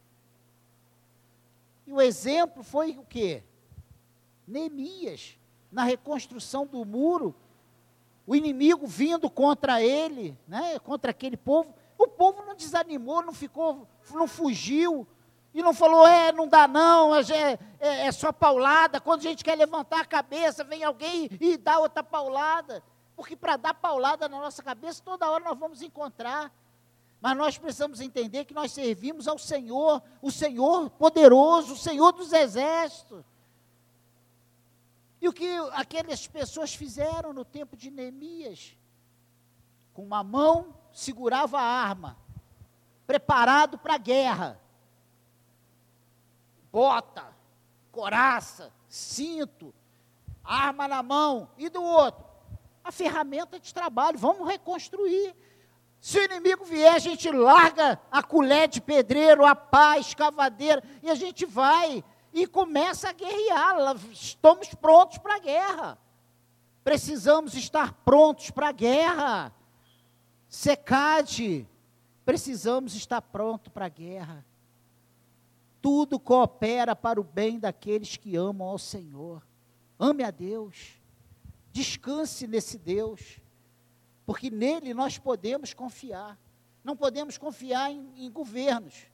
E 1.86 1.92
o 1.92 2.00
exemplo 2.00 2.62
foi 2.62 2.98
o 2.98 3.04
quê? 3.04 3.42
Neemias, 4.46 5.38
na 5.70 5.84
reconstrução 5.84 6.66
do 6.66 6.84
muro, 6.84 7.34
o 8.26 8.34
inimigo 8.34 8.86
vindo 8.86 9.30
contra 9.30 9.82
ele, 9.82 10.36
né, 10.48 10.78
contra 10.80 11.10
aquele 11.10 11.36
povo, 11.36 11.74
o 11.98 12.08
povo 12.08 12.42
não 12.44 12.54
desanimou, 12.54 13.22
não 13.22 13.32
ficou, 13.32 13.86
não 14.12 14.26
fugiu, 14.26 15.06
e 15.56 15.62
não 15.62 15.72
falou, 15.72 16.06
é, 16.06 16.32
não 16.32 16.46
dá 16.46 16.68
não, 16.68 17.16
é, 17.16 17.22
é, 17.80 18.06
é 18.06 18.12
só 18.12 18.30
paulada. 18.30 19.00
Quando 19.00 19.20
a 19.20 19.22
gente 19.22 19.42
quer 19.42 19.56
levantar 19.56 20.00
a 20.00 20.04
cabeça, 20.04 20.62
vem 20.62 20.84
alguém 20.84 21.30
e 21.40 21.56
dá 21.56 21.78
outra 21.78 22.02
paulada. 22.04 22.82
Porque 23.16 23.34
para 23.34 23.56
dar 23.56 23.72
paulada 23.72 24.28
na 24.28 24.38
nossa 24.38 24.62
cabeça, 24.62 25.02
toda 25.02 25.30
hora 25.30 25.42
nós 25.42 25.58
vamos 25.58 25.80
encontrar. 25.80 26.52
Mas 27.20 27.36
nós 27.36 27.58
precisamos 27.58 28.00
entender 28.00 28.44
que 28.44 28.54
nós 28.54 28.72
servimos 28.72 29.26
ao 29.26 29.38
Senhor, 29.38 30.02
o 30.20 30.30
Senhor 30.30 30.90
poderoso, 30.90 31.72
o 31.72 31.78
Senhor 31.78 32.12
dos 32.12 32.32
exércitos. 32.32 33.24
E 35.20 35.28
o 35.28 35.32
que 35.32 35.48
aquelas 35.72 36.26
pessoas 36.26 36.74
fizeram 36.74 37.32
no 37.32 37.44
tempo 37.44 37.76
de 37.76 37.90
Neemias? 37.90 38.76
Com 39.94 40.04
uma 40.04 40.22
mão 40.22 40.74
segurava 40.92 41.58
a 41.58 41.62
arma, 41.62 42.16
preparado 43.06 43.78
para 43.78 43.94
a 43.94 43.98
guerra. 43.98 44.60
Bota, 46.70 47.34
coraça, 47.90 48.72
cinto, 48.88 49.74
arma 50.44 50.86
na 50.86 51.02
mão, 51.02 51.50
e 51.56 51.68
do 51.68 51.82
outro, 51.82 52.24
a 52.84 52.92
ferramenta 52.92 53.58
de 53.58 53.72
trabalho, 53.72 54.18
vamos 54.18 54.46
reconstruir. 54.46 55.34
Se 56.06 56.20
o 56.20 56.22
inimigo 56.22 56.64
vier, 56.64 56.94
a 56.94 57.00
gente 57.00 57.28
larga 57.32 58.00
a 58.12 58.22
colher 58.22 58.68
de 58.68 58.80
pedreiro, 58.80 59.44
a 59.44 59.56
pá, 59.56 59.94
a 59.94 59.98
escavadeira, 59.98 60.80
e 61.02 61.10
a 61.10 61.16
gente 61.16 61.44
vai 61.44 62.04
e 62.32 62.46
começa 62.46 63.08
a 63.08 63.12
guerrear. 63.12 63.74
Estamos 64.12 64.72
prontos 64.72 65.18
para 65.18 65.34
a 65.34 65.38
guerra. 65.40 65.98
Precisamos 66.84 67.54
estar 67.54 67.92
prontos 68.04 68.52
para 68.52 68.68
a 68.68 68.72
guerra. 68.72 69.52
Secade, 70.48 71.68
precisamos 72.24 72.94
estar 72.94 73.20
pronto 73.20 73.68
para 73.68 73.86
a 73.86 73.88
guerra. 73.88 74.46
Tudo 75.82 76.20
coopera 76.20 76.94
para 76.94 77.20
o 77.20 77.24
bem 77.24 77.58
daqueles 77.58 78.16
que 78.16 78.36
amam 78.36 78.68
ao 78.68 78.78
Senhor. 78.78 79.44
Ame 79.98 80.22
a 80.22 80.30
Deus. 80.30 81.00
Descanse 81.72 82.46
nesse 82.46 82.78
Deus. 82.78 83.40
Porque 84.26 84.50
nele 84.50 84.92
nós 84.92 85.16
podemos 85.16 85.72
confiar. 85.72 86.36
Não 86.82 86.96
podemos 86.96 87.38
confiar 87.38 87.90
em, 87.90 88.26
em 88.26 88.30
governos, 88.30 89.06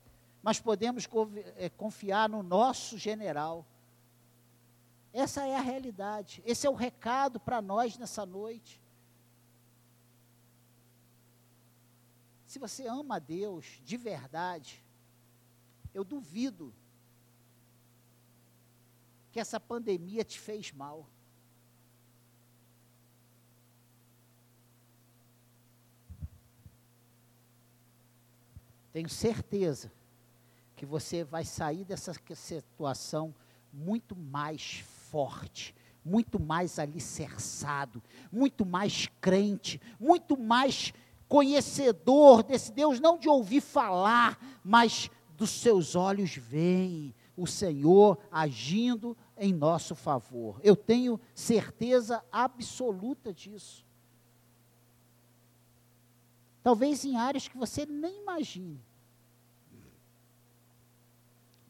mas 0.42 0.58
podemos 0.58 1.08
eh, 1.56 1.68
confiar 1.70 2.28
no 2.28 2.42
nosso 2.42 2.98
general. 2.98 3.64
Essa 5.12 5.46
é 5.46 5.54
a 5.54 5.60
realidade. 5.60 6.42
Esse 6.44 6.66
é 6.66 6.70
o 6.70 6.74
recado 6.74 7.38
para 7.38 7.60
nós 7.60 7.98
nessa 7.98 8.24
noite. 8.24 8.80
Se 12.46 12.58
você 12.58 12.86
ama 12.86 13.16
a 13.16 13.18
Deus 13.18 13.80
de 13.84 13.96
verdade, 13.96 14.84
eu 15.94 16.04
duvido 16.04 16.74
que 19.30 19.40
essa 19.40 19.58
pandemia 19.58 20.24
te 20.24 20.38
fez 20.38 20.72
mal. 20.72 21.06
Tenho 28.92 29.08
certeza 29.08 29.90
que 30.76 30.84
você 30.84 31.24
vai 31.24 31.44
sair 31.44 31.84
dessa 31.84 32.12
situação 32.34 33.34
muito 33.72 34.14
mais 34.14 34.84
forte, 35.10 35.74
muito 36.04 36.38
mais 36.40 36.78
alicerçado, 36.78 38.02
muito 38.30 38.66
mais 38.66 39.08
crente, 39.20 39.80
muito 39.98 40.36
mais 40.38 40.92
conhecedor 41.28 42.42
desse 42.42 42.72
Deus, 42.72 43.00
não 43.00 43.16
de 43.16 43.28
ouvir 43.28 43.62
falar, 43.62 44.38
mas 44.62 45.10
dos 45.36 45.50
seus 45.50 45.94
olhos 45.94 46.36
veem 46.36 47.14
o 47.36 47.46
Senhor 47.46 48.18
agindo 48.30 49.16
em 49.38 49.52
nosso 49.52 49.94
favor. 49.94 50.60
Eu 50.62 50.76
tenho 50.76 51.18
certeza 51.34 52.22
absoluta 52.30 53.32
disso. 53.32 53.86
Talvez 56.62 57.04
em 57.04 57.16
áreas 57.16 57.48
que 57.48 57.56
você 57.56 57.84
nem 57.84 58.20
imagine. 58.22 58.80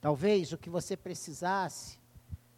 Talvez 0.01 0.53
o 0.53 0.59
que 0.59 0.69
você 0.69 0.97
precisasse 0.97 1.99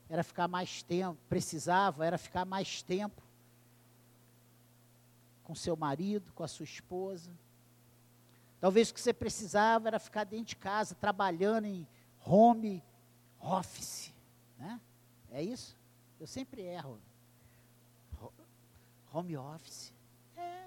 era 0.08 0.24
ficar 0.24 0.48
mais 0.48 0.82
tempo, 0.82 1.18
precisava 1.28 2.04
era 2.06 2.18
ficar 2.18 2.44
mais 2.44 2.82
tempo 2.82 3.22
com 5.44 5.54
seu 5.54 5.76
marido, 5.76 6.32
com 6.32 6.42
a 6.42 6.48
sua 6.48 6.64
esposa. 6.64 7.30
Talvez 8.60 8.90
o 8.90 8.94
que 8.94 9.00
você 9.00 9.12
precisava 9.12 9.88
era 9.88 9.98
ficar 9.98 10.24
dentro 10.24 10.46
de 10.46 10.56
casa, 10.56 10.94
trabalhando 10.94 11.66
em 11.66 11.86
home 12.24 12.82
office. 13.38 14.12
Né? 14.58 14.80
É 15.30 15.42
isso? 15.42 15.76
Eu 16.18 16.26
sempre 16.26 16.62
erro. 16.62 16.98
Home 19.12 19.36
office. 19.36 19.92
É. 20.34 20.66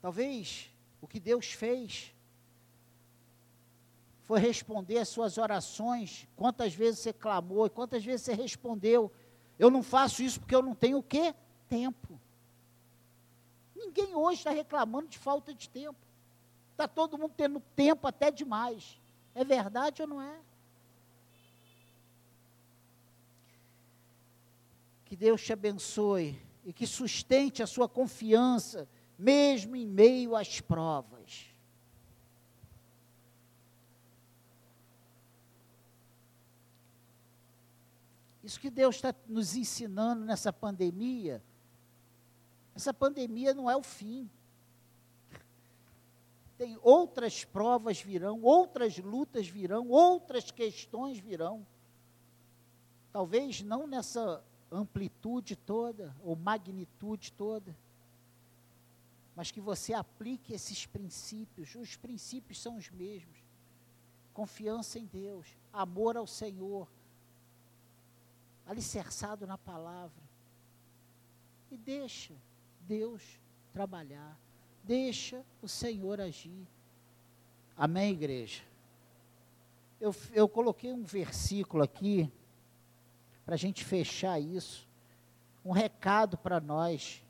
Talvez 0.00 0.70
o 1.00 1.06
que 1.06 1.20
Deus 1.20 1.46
fez 1.52 2.12
foi 4.22 4.38
responder 4.38 4.98
as 4.98 5.08
suas 5.08 5.38
orações. 5.38 6.28
Quantas 6.36 6.72
vezes 6.72 7.00
você 7.00 7.12
clamou 7.12 7.66
e 7.66 7.70
quantas 7.70 8.04
vezes 8.04 8.22
você 8.22 8.32
respondeu. 8.32 9.10
Eu 9.58 9.70
não 9.70 9.82
faço 9.82 10.22
isso 10.22 10.38
porque 10.40 10.54
eu 10.54 10.62
não 10.62 10.74
tenho 10.74 10.98
o 10.98 11.02
quê? 11.02 11.34
Tempo. 11.68 12.20
Ninguém 13.74 14.14
hoje 14.14 14.38
está 14.38 14.50
reclamando 14.50 15.08
de 15.08 15.18
falta 15.18 15.52
de 15.52 15.68
tempo. 15.68 15.98
Está 16.70 16.86
todo 16.86 17.18
mundo 17.18 17.34
tendo 17.36 17.60
tempo 17.74 18.06
até 18.06 18.30
demais. 18.30 18.98
É 19.34 19.44
verdade 19.44 20.00
ou 20.00 20.08
não 20.08 20.22
é? 20.22 20.38
Que 25.04 25.16
Deus 25.16 25.42
te 25.42 25.52
abençoe 25.52 26.40
e 26.64 26.72
que 26.72 26.86
sustente 26.86 27.62
a 27.62 27.66
sua 27.66 27.88
confiança, 27.88 28.88
mesmo 29.20 29.76
em 29.76 29.86
meio 29.86 30.34
às 30.34 30.60
provas. 30.60 31.46
Isso 38.42 38.58
que 38.58 38.70
Deus 38.70 38.96
está 38.96 39.14
nos 39.28 39.54
ensinando 39.54 40.24
nessa 40.24 40.50
pandemia, 40.50 41.42
essa 42.74 42.94
pandemia 42.94 43.52
não 43.52 43.70
é 43.70 43.76
o 43.76 43.82
fim. 43.82 44.28
Tem 46.56 46.78
outras 46.82 47.44
provas 47.44 48.00
virão, 48.00 48.40
outras 48.42 48.96
lutas 48.98 49.46
virão, 49.46 49.88
outras 49.88 50.50
questões 50.50 51.18
virão. 51.18 51.66
Talvez 53.12 53.60
não 53.60 53.86
nessa 53.86 54.42
amplitude 54.70 55.56
toda, 55.56 56.14
ou 56.22 56.34
magnitude 56.36 57.32
toda, 57.32 57.76
mas 59.34 59.50
que 59.50 59.60
você 59.60 59.92
aplique 59.92 60.52
esses 60.52 60.86
princípios. 60.86 61.74
Os 61.74 61.96
princípios 61.96 62.60
são 62.60 62.76
os 62.76 62.90
mesmos: 62.90 63.38
confiança 64.32 64.98
em 64.98 65.06
Deus, 65.06 65.46
amor 65.72 66.16
ao 66.16 66.26
Senhor, 66.26 66.88
alicerçado 68.66 69.46
na 69.46 69.58
palavra. 69.58 70.22
E 71.70 71.76
deixa 71.76 72.34
Deus 72.80 73.22
trabalhar, 73.72 74.38
deixa 74.82 75.44
o 75.62 75.68
Senhor 75.68 76.20
agir. 76.20 76.66
Amém, 77.76 78.12
igreja? 78.12 78.62
Eu, 80.00 80.14
eu 80.32 80.48
coloquei 80.48 80.92
um 80.92 81.02
versículo 81.02 81.82
aqui, 81.82 82.30
para 83.44 83.54
a 83.54 83.58
gente 83.58 83.84
fechar 83.84 84.40
isso, 84.40 84.88
um 85.64 85.72
recado 85.72 86.38
para 86.38 86.60
nós. 86.60 87.22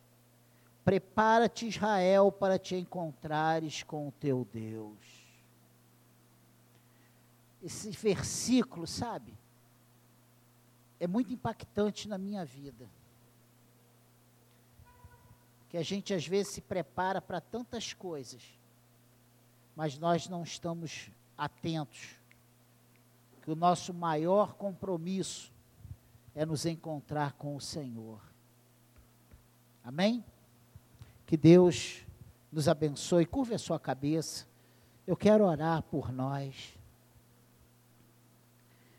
Prepara-te, 0.85 1.67
Israel, 1.67 2.33
para 2.33 2.59
te 2.59 2.75
encontrares 2.75 3.83
com 3.83 4.09
o 4.09 4.13
teu 4.13 4.47
Deus. 4.53 4.99
Esse 7.63 7.91
versículo, 7.91 8.87
sabe? 8.87 9.39
é 11.01 11.07
muito 11.07 11.33
impactante 11.33 12.07
na 12.07 12.19
minha 12.19 12.45
vida. 12.45 12.89
Que 15.71 15.79
a 15.79 15.83
gente 15.83 16.13
às 16.13 16.27
vezes 16.27 16.53
se 16.53 16.61
prepara 16.61 17.23
para 17.23 17.41
tantas 17.41 17.95
coisas, 17.95 18.43
mas 19.75 19.99
nós 19.99 20.29
não 20.29 20.43
estamos 20.43 21.11
atentos. 21.39 22.17
Que 23.41 23.51
o 23.51 23.57
nosso 23.57 23.95
maior 23.95 24.55
compromisso 24.55 25.51
é 26.35 26.45
nos 26.45 26.67
encontrar 26.67 27.33
com 27.33 27.57
o 27.57 27.61
Senhor. 27.61 28.21
Amém? 29.83 30.23
Que 31.31 31.37
Deus 31.37 32.05
nos 32.51 32.67
abençoe. 32.67 33.25
Curve 33.25 33.55
a 33.55 33.59
sua 33.59 33.79
cabeça. 33.79 34.49
Eu 35.07 35.17
quero 35.17 35.45
orar 35.45 35.81
por 35.85 36.11
nós. 36.11 36.77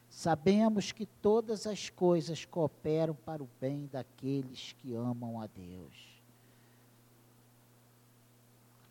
Sabemos 0.10 0.94
que 0.94 1.06
todas 1.06 1.68
as 1.68 1.90
coisas 1.90 2.46
cooperam 2.46 3.14
para 3.14 3.44
o 3.44 3.50
bem 3.60 3.86
daqueles 3.92 4.72
que 4.80 4.96
amam 4.96 5.42
a 5.42 5.48
Deus. 5.48 6.22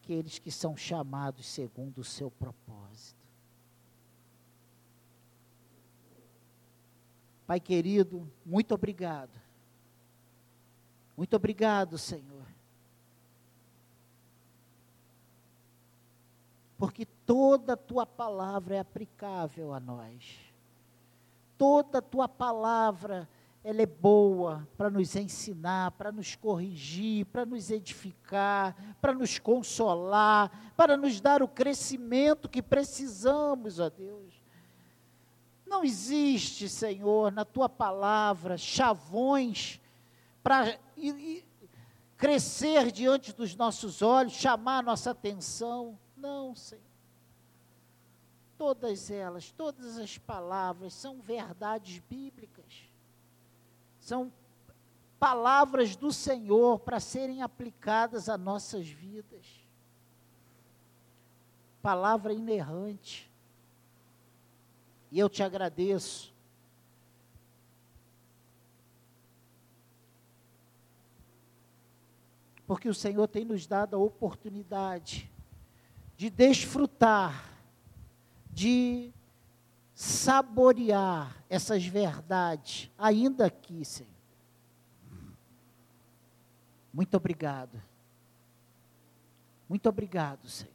Aqueles 0.03 0.38
que 0.38 0.50
são 0.50 0.76
chamados 0.76 1.46
segundo 1.46 2.03
o 2.03 2.05
seu 2.05 2.31
propósito. 2.31 3.24
Pai 7.46 7.59
querido, 7.59 8.31
muito 8.44 8.74
obrigado. 8.74 9.33
Muito 11.16 11.35
obrigado, 11.35 11.96
Senhor. 11.96 12.50
Porque 16.81 17.07
toda 17.07 17.77
tua 17.77 18.05
palavra 18.05 18.75
é 18.75 18.81
aplicável 18.81 19.73
a 19.73 19.79
nós 19.79 20.51
toda 21.61 22.01
tua 22.01 22.27
palavra, 22.27 23.29
ela 23.62 23.83
é 23.83 23.87
boa 23.87 24.66
para 24.79 24.88
nos 24.88 25.14
ensinar, 25.14 25.90
para 25.90 26.11
nos 26.11 26.35
corrigir, 26.35 27.27
para 27.27 27.45
nos 27.45 27.71
edificar, 27.71 28.75
para 28.99 29.12
nos 29.12 29.38
consolar, 29.38 30.73
para 30.75 30.97
nos 30.97 31.21
dar 31.21 31.43
o 31.43 31.49
crescimento 31.49 32.49
que 32.49 32.62
precisamos, 32.62 33.79
ó 33.79 33.90
Deus. 33.90 34.33
Não 35.66 35.85
existe, 35.85 36.66
Senhor, 36.66 37.31
na 37.31 37.45
tua 37.45 37.69
palavra, 37.69 38.57
chavões 38.57 39.79
para 40.43 40.79
crescer 42.16 42.90
diante 42.90 43.35
dos 43.35 43.55
nossos 43.55 44.01
olhos, 44.01 44.33
chamar 44.33 44.79
a 44.79 44.83
nossa 44.83 45.11
atenção. 45.11 45.99
Não, 46.21 46.55
Senhor. 46.55 46.85
Todas 48.59 49.11
elas, 49.11 49.51
todas 49.51 49.97
as 49.97 50.19
palavras 50.19 50.93
são 50.93 51.19
verdades 51.19 51.99
bíblicas. 52.11 52.91
São 53.99 54.31
palavras 55.19 55.97
do 55.97 56.13
Senhor 56.13 56.79
para 56.81 57.01
serem 57.01 57.41
aplicadas 57.41 58.29
a 58.29 58.37
nossas 58.37 58.87
vidas. 58.87 59.47
Palavra 61.81 62.35
inerrante. 62.35 63.31
E 65.11 65.19
eu 65.19 65.31
te 65.31 65.43
agradeço. 65.43 66.35
Porque 72.67 72.91
o 72.91 72.95
Senhor 72.95 73.27
tem 73.27 73.45
nos 73.45 73.67
dado 73.67 73.97
a 73.97 73.99
oportunidade 73.99 75.30
de 76.21 76.29
desfrutar 76.29 77.51
de 78.53 79.11
saborear 79.95 81.35
essas 81.49 81.83
verdades, 81.87 82.91
ainda 82.99 83.47
aqui, 83.47 83.83
Senhor. 83.87 84.12
Muito 86.93 87.16
obrigado. 87.16 87.83
Muito 89.66 89.89
obrigado, 89.89 90.47
Senhor. 90.47 90.75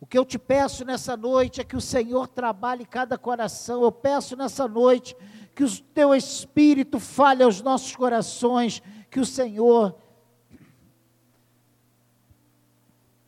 O 0.00 0.06
que 0.06 0.16
eu 0.16 0.24
te 0.24 0.38
peço 0.38 0.84
nessa 0.84 1.16
noite 1.16 1.60
é 1.60 1.64
que 1.64 1.74
o 1.74 1.80
Senhor 1.80 2.28
trabalhe 2.28 2.86
cada 2.86 3.18
coração. 3.18 3.82
Eu 3.82 3.90
peço 3.90 4.36
nessa 4.36 4.68
noite 4.68 5.16
que 5.56 5.64
o 5.64 5.80
teu 5.92 6.14
espírito 6.14 7.00
fale 7.00 7.42
aos 7.42 7.60
nossos 7.60 7.96
corações, 7.96 8.80
que 9.10 9.18
o 9.18 9.26
Senhor 9.26 10.03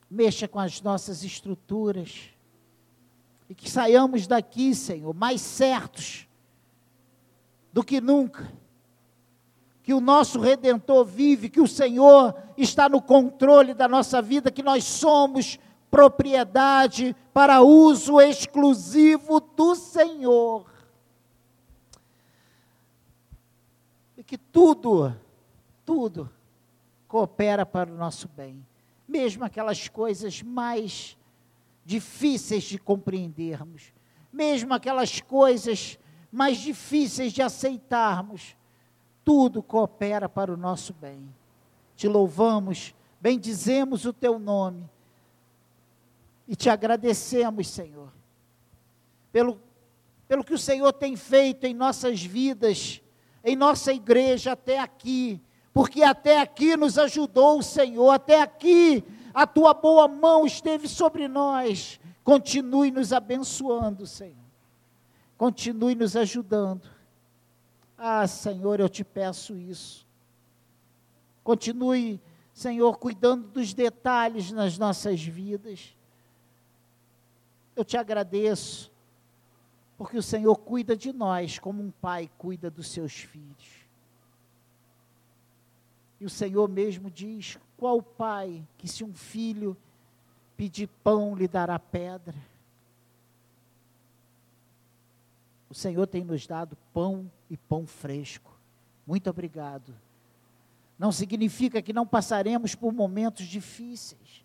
mexa 0.09 0.47
com 0.47 0.59
as 0.59 0.81
nossas 0.81 1.23
estruturas. 1.23 2.29
E 3.49 3.55
que 3.55 3.69
saiamos 3.69 4.27
daqui, 4.27 4.75
Senhor, 4.75 5.13
mais 5.13 5.41
certos 5.41 6.27
do 7.71 7.83
que 7.83 8.01
nunca, 8.01 8.51
que 9.83 9.93
o 9.93 10.01
nosso 10.01 10.39
redentor 10.39 11.05
vive, 11.05 11.49
que 11.49 11.61
o 11.61 11.67
Senhor 11.67 12.35
está 12.57 12.89
no 12.89 13.01
controle 13.01 13.73
da 13.73 13.87
nossa 13.87 14.21
vida, 14.21 14.51
que 14.51 14.63
nós 14.63 14.83
somos 14.83 15.57
propriedade 15.89 17.15
para 17.33 17.61
uso 17.61 18.19
exclusivo 18.19 19.39
do 19.39 19.75
Senhor. 19.75 20.65
E 24.17 24.23
que 24.23 24.37
tudo, 24.37 25.15
tudo 25.85 26.29
coopera 27.07 27.65
para 27.65 27.89
o 27.89 27.95
nosso 27.95 28.27
bem, 28.27 28.66
mesmo 29.07 29.43
aquelas 29.43 29.87
coisas 29.87 30.41
mais 30.41 31.17
difíceis 31.85 32.63
de 32.63 32.77
compreendermos, 32.77 33.93
mesmo 34.31 34.73
aquelas 34.73 35.21
coisas 35.21 35.97
mais 36.31 36.57
difíceis 36.57 37.31
de 37.31 37.41
aceitarmos, 37.41 38.57
tudo 39.23 39.63
coopera 39.63 40.27
para 40.27 40.53
o 40.53 40.57
nosso 40.57 40.93
bem. 40.93 41.33
Te 41.95 42.07
louvamos, 42.07 42.93
bendizemos 43.19 44.05
o 44.05 44.13
teu 44.13 44.37
nome 44.37 44.89
e 46.47 46.55
te 46.55 46.69
agradecemos, 46.69 47.67
Senhor, 47.69 48.11
pelo, 49.31 49.59
pelo 50.27 50.43
que 50.43 50.53
o 50.53 50.57
Senhor 50.57 50.93
tem 50.93 51.15
feito 51.15 51.65
em 51.65 51.73
nossas 51.73 52.21
vidas, 52.21 53.01
em 53.43 53.55
nossa 53.55 53.93
igreja 53.93 54.53
até 54.53 54.79
aqui, 54.79 55.41
porque 55.77 56.01
até 56.01 56.41
aqui 56.41 56.75
nos 56.75 56.97
ajudou 56.97 57.59
o 57.59 57.61
Senhor, 57.61 58.09
até 58.09 58.41
aqui 58.41 59.03
a 59.31 59.45
tua 59.45 59.75
boa 59.75 60.07
mão 60.07 60.43
esteve 60.43 60.87
sobre 60.87 61.27
nós. 61.27 61.99
Continue 62.23 62.89
nos 62.89 63.13
abençoando, 63.13 64.07
Senhor. 64.07 64.43
Continue 65.37 65.93
nos 65.93 66.15
ajudando. 66.15 66.89
Ah, 67.95 68.25
Senhor, 68.25 68.79
eu 68.79 68.89
te 68.89 69.03
peço 69.03 69.55
isso. 69.55 70.03
Continue, 71.43 72.19
Senhor, 72.55 72.97
cuidando 72.97 73.47
dos 73.47 73.71
detalhes 73.71 74.51
nas 74.51 74.79
nossas 74.79 75.21
vidas. 75.21 75.95
Eu 77.75 77.85
te 77.85 77.95
agradeço, 77.95 78.91
porque 79.95 80.17
o 80.17 80.23
Senhor 80.23 80.55
cuida 80.55 80.97
de 80.97 81.13
nós 81.13 81.59
como 81.59 81.83
um 81.83 81.91
pai 81.91 82.31
cuida 82.35 82.71
dos 82.71 82.89
seus 82.89 83.13
filhos. 83.13 83.76
E 86.19 86.25
o 86.25 86.29
Senhor 86.29 86.67
mesmo 86.67 87.09
diz: 87.09 87.57
qual 87.77 88.01
pai 88.01 88.65
que, 88.77 88.87
se 88.87 89.03
um 89.03 89.13
filho 89.13 89.77
pedir 90.55 90.87
pão, 91.03 91.35
lhe 91.35 91.47
dará 91.47 91.77
pedra? 91.77 92.35
O 95.69 95.73
Senhor 95.73 96.07
tem 96.07 96.23
nos 96.23 96.47
dado 96.47 96.77
pão 96.93 97.29
e 97.49 97.57
pão 97.57 97.85
fresco. 97.85 98.51
Muito 99.05 99.29
obrigado. 99.29 99.93
Não 100.97 101.11
significa 101.11 101.81
que 101.81 101.93
não 101.93 102.07
passaremos 102.07 102.73
por 102.73 102.91
momentos 102.91 103.45
difíceis. 103.45 104.43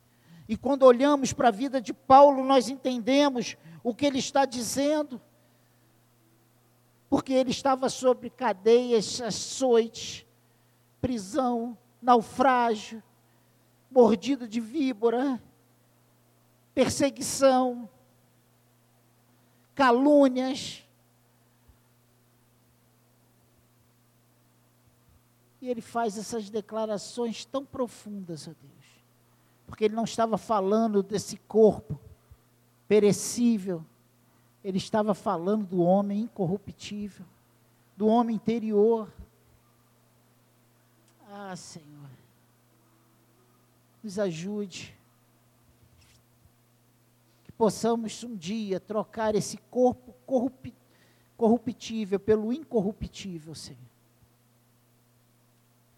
E 0.49 0.57
quando 0.57 0.83
olhamos 0.83 1.33
para 1.33 1.49
a 1.49 1.53
vida 1.53 1.81
de 1.81 1.95
Paulo, 1.95 2.45
nós 2.45 2.68
entendemos 2.68 3.57
o 3.83 3.95
que 3.95 4.05
ele 4.05 4.18
está 4.18 4.45
dizendo. 4.45 5.20
Porque 7.09 7.33
ele 7.33 7.51
estava 7.51 7.89
sob 7.89 8.29
cadeias, 8.31 9.20
açoites, 9.20 10.27
prisão, 11.03 11.77
naufrágio, 12.01 13.03
mordido 13.91 14.49
de 14.49 14.59
víbora, 14.59 15.43
perseguição, 16.75 17.91
calúnias. 19.75 20.83
E 25.61 25.69
ele 25.69 25.83
faz 25.83 26.17
essas 26.17 26.49
declarações 26.49 27.45
tão 27.45 27.67
profundas 27.67 28.49
a 28.49 28.53
Deus 28.53 28.73
porque 29.73 29.87
ele 29.87 29.95
não 29.95 30.05
estava 30.05 30.37
falando 30.37 31.03
desse 31.03 31.39
corpo 31.39 31.99
perecível, 32.87 33.83
ele 34.63 34.77
estava 34.77 35.15
falando 35.15 35.65
do 35.65 35.81
homem 35.81 36.21
incorruptível, 36.21 37.25
do 37.97 38.07
homem 38.07 38.37
interior. 38.37 39.11
Ah, 41.35 41.57
Senhor, 41.57 42.11
nos 44.03 44.18
ajude, 44.18 44.95
que 47.43 47.51
possamos 47.53 48.22
um 48.22 48.37
dia 48.37 48.78
trocar 48.78 49.35
esse 49.35 49.57
corpo 49.57 50.14
corruptível 51.35 52.20
pelo 52.20 52.53
incorruptível, 52.53 53.55
Senhor. 53.55 53.80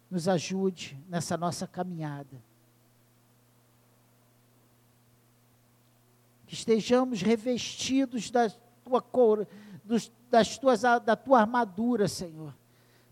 Nos 0.09 0.29
ajude 0.29 0.97
nessa 1.09 1.35
nossa 1.35 1.67
caminhada. 1.67 2.41
que 6.45 6.53
estejamos 6.53 7.21
revestidos 7.21 8.29
da 8.29 8.49
tua 8.83 9.01
cor, 9.01 9.47
dos, 9.83 10.11
das 10.29 10.57
tuas, 10.57 10.81
da 10.81 11.15
tua 11.15 11.41
armadura, 11.41 12.07
Senhor, 12.07 12.55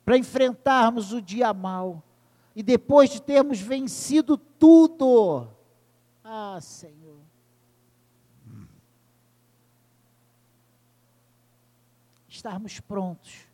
para 0.05 0.17
enfrentarmos 0.17 1.11
o 1.11 1.21
dia 1.21 1.51
mal. 1.53 2.01
E 2.55 2.61
depois 2.61 3.09
de 3.09 3.21
termos 3.21 3.59
vencido 3.59 4.37
tudo, 4.37 5.47
ah, 6.23 6.59
Senhor, 6.61 7.19
estarmos 12.27 12.79
prontos 12.79 13.47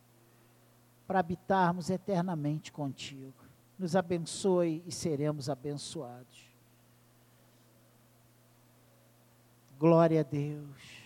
para 1.08 1.20
habitarmos 1.20 1.90
eternamente 1.90 2.72
contigo. 2.72 3.34
Nos 3.78 3.96
abençoe 3.96 4.84
e 4.86 4.92
seremos 4.92 5.50
abençoados. 5.50 6.50
Glória 9.78 10.20
a 10.20 10.24
Deus. 10.24 10.98